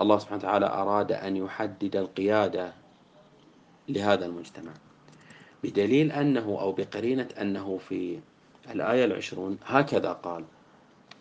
الله 0.00 0.18
سبحانه 0.18 0.38
وتعالى 0.38 0.66
أراد 0.66 1.12
أن 1.12 1.36
يحدد 1.36 1.96
القيادة 1.96 2.72
لهذا 3.88 4.26
المجتمع. 4.26 4.72
بدليل 5.64 6.12
أنه 6.12 6.58
أو 6.60 6.72
بقرينة 6.72 7.28
أنه 7.40 7.78
في 7.88 8.18
الآية 8.70 9.04
العشرون 9.04 9.58
هكذا 9.66 10.12
قال. 10.12 10.44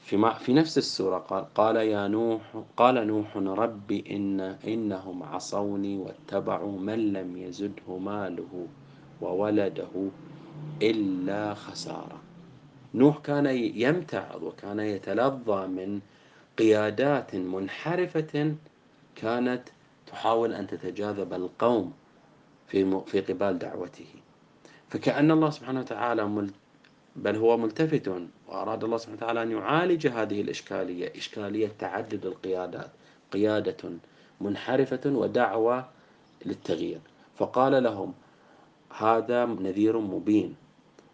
في, 0.02 0.34
في 0.40 0.54
نفس 0.54 0.78
السورة 0.78 1.18
قال 1.18 1.54
قال 1.54 1.76
يا 1.76 2.08
نوح 2.08 2.42
قال 2.78 3.08
نوح 3.08 3.38
رب 3.38 3.92
إن 3.92 4.40
إنهم 4.68 5.24
عصوني 5.24 5.98
واتبعوا 5.98 6.80
من 6.80 7.14
لم 7.14 7.38
يزده 7.38 7.98
ماله 7.98 8.68
وولده 9.22 10.10
إلا 10.82 11.54
خسارة. 11.54 12.22
نوح 12.96 13.18
كان 13.18 13.46
يمتعض 13.76 14.44
وكان 14.44 14.80
يتلظى 14.80 15.68
من 15.68 16.00
قيادات 16.58 17.36
منحرفة 17.36 18.56
كانت 19.16 19.64
تحاول 20.08 20.54
أن 20.54 20.68
تتجاذب 20.68 21.34
القوم 21.34 21.94
في 22.68 23.02
في 23.06 23.22
قبال 23.22 23.60
دعوته. 23.60 24.06
فكأن 24.90 25.32
الله 25.32 25.50
سبحانه 25.50 25.80
وتعالى 25.80 26.48
بل 27.16 27.36
هو 27.36 27.58
ملتفت 27.58 28.12
وأراد 28.48 28.84
الله 28.84 28.98
سبحانه 28.98 29.18
وتعالى 29.18 29.44
أن 29.44 29.52
يعالج 29.52 30.08
هذه 30.08 30.42
الإشكالية 30.42 31.14
إشكالية 31.18 31.72
تعدد 31.80 32.26
القيادات 32.26 32.92
قيادة 33.32 33.92
منحرفة 34.42 35.02
ودعوة 35.06 35.90
للتغيير. 36.46 37.00
فقال 37.38 37.84
لهم 37.84 38.14
هذا 38.98 39.46
نذير 39.46 40.00
مبين. 40.00 40.56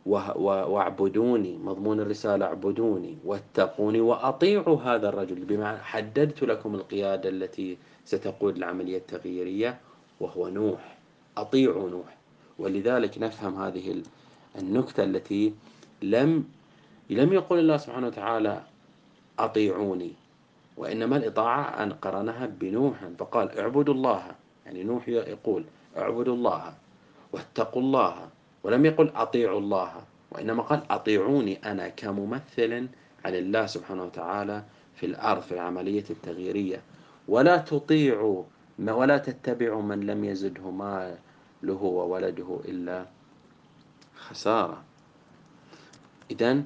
واعبدوني 0.06 1.58
مضمون 1.58 2.00
الرسالة 2.00 2.46
اعبدوني 2.46 3.18
واتقوني 3.26 4.02
وأطيعوا 4.02 4.82
هذا 4.82 5.10
الرجل. 5.10 5.46
بمعنى 5.46 5.78
حددت 5.78 6.44
لكم 6.44 6.76
القيادة 6.76 7.30
التي 7.30 7.78
ستقود 8.06 8.58
العملية 8.58 8.98
التغييرية 8.98 9.80
وهو 10.20 10.48
نوح. 10.48 10.98
أطيعوا 11.38 11.90
نوح. 11.90 12.18
ولذلك 12.60 13.18
نفهم 13.18 13.62
هذه 13.62 14.04
النكتة 14.60 15.04
التي 15.04 15.54
لم 16.02 16.44
لم 17.10 17.34
يقل 17.34 17.60
الله 17.60 17.78
سبحانه 17.78 18.08
وتعالى 18.08 18.62
أطيعوني 19.40 20.12
وإنما 20.78 21.18
الإطاعة 21.18 21.84
أن 21.84 21.94
قرنها 21.94 22.46
بنوح. 22.46 22.98
فقال 23.18 23.60
اعبدوا 23.60 23.94
الله. 23.94 24.24
يعني 24.66 24.84
نوح 24.84 25.10
يقول 25.10 25.64
اعبدوا 25.98 26.36
الله 26.36 26.74
واتقوا 27.34 27.82
الله. 27.82 28.30
ولم 28.64 28.86
يقل 28.86 29.12
أطيعوا 29.16 29.60
الله 29.60 29.92
وإنما 30.32 30.64
قال 30.64 30.92
أطيعوني 30.92 31.72
أنا 31.72 31.88
كممثل 31.88 32.88
عن 33.26 33.36
الله 33.36 33.66
سبحانه 33.66 34.04
وتعالى 34.04 34.64
في 34.96 35.06
الأرض 35.06 35.42
في 35.42 35.52
العملية 35.52 36.04
التغييرية. 36.10 36.82
ولا 37.28 37.58
تطيعوا 37.58 38.44
ولا 38.80 39.18
تتبعوا 39.18 39.82
من 39.82 40.00
لم 40.00 40.26
يزده 40.26 40.72
ماله 40.72 41.84
وولده 41.84 42.60
إلا 42.66 43.06
خسارة. 44.16 44.84
إذن 46.32 46.66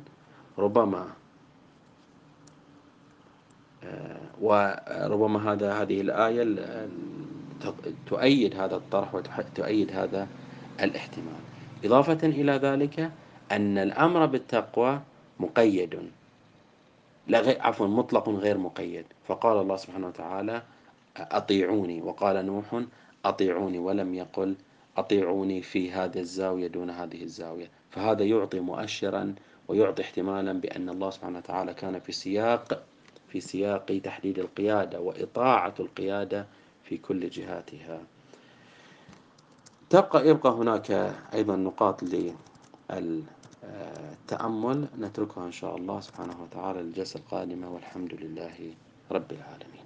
ربما 0.58 1.08
آه، 3.84 4.22
وربما 4.42 5.52
هذا 5.54 5.74
هذه 5.74 6.02
الآية 6.02 6.58
تؤيد 8.08 8.56
هذا 8.56 8.76
الطرح 8.76 9.16
وتؤيد 9.16 9.92
هذا 9.92 10.28
الاحتمال. 10.80 11.55
إضافة 11.86 12.28
إلى 12.28 12.52
ذلك 12.52 13.12
أن 13.52 13.78
الأمر 13.78 14.26
بالتقوى 14.26 15.02
مقيد. 15.40 16.00
لا 17.28 17.58
عفوا 17.68 17.88
مطلق 17.88 18.30
غير 18.30 18.58
مقيد. 18.58 19.06
فقال 19.28 19.58
الله 19.58 19.76
سبحانه 19.76 20.08
وتعالى 20.08 20.62
أطيعوني. 21.18 22.02
وقال 22.02 22.46
نوح 22.46 22.84
أطيعوني 23.26 23.80
ولم 23.80 24.16
يقل 24.16 24.56
أطيعوني 24.98 25.62
في 25.62 25.92
هذه 25.92 26.20
الزاوية 26.20 26.68
دون 26.68 26.90
هذه 26.90 27.24
الزاوية. 27.24 27.70
فهذا 27.92 28.24
يعطي 28.24 28.60
مؤشرا 28.60 29.36
ويعطي 29.68 30.02
احتمالا 30.02 30.54
بأن 30.54 30.90
الله 30.90 31.10
سبحانه 31.10 31.38
وتعالى 31.38 31.74
كان 31.74 32.00
في 32.00 32.12
سياق 32.12 32.84
في 33.28 33.40
سياق 33.40 34.02
تحديد 34.04 34.40
القيادة 34.40 35.00
وإطاعة 35.02 35.74
القيادة 35.80 36.46
في 36.84 36.98
كل 36.98 37.30
جهاتها. 37.30 38.02
تبقى 39.96 40.28
يبقى 40.30 40.52
هناك 40.52 40.92
أيضا 41.34 41.56
نقاط 41.56 42.04
للتأمل. 44.30 44.88
نتركها 45.00 45.46
إن 45.46 45.52
شاء 45.52 45.76
الله. 45.76 46.00
سبحانه 46.00 46.38
وتعالى 46.44 46.82
للجلسة 46.82 47.20
القادمة. 47.20 47.70
والحمد 47.74 48.14
لله 48.14 48.74
رب 49.12 49.32
العالمين. 49.32 49.85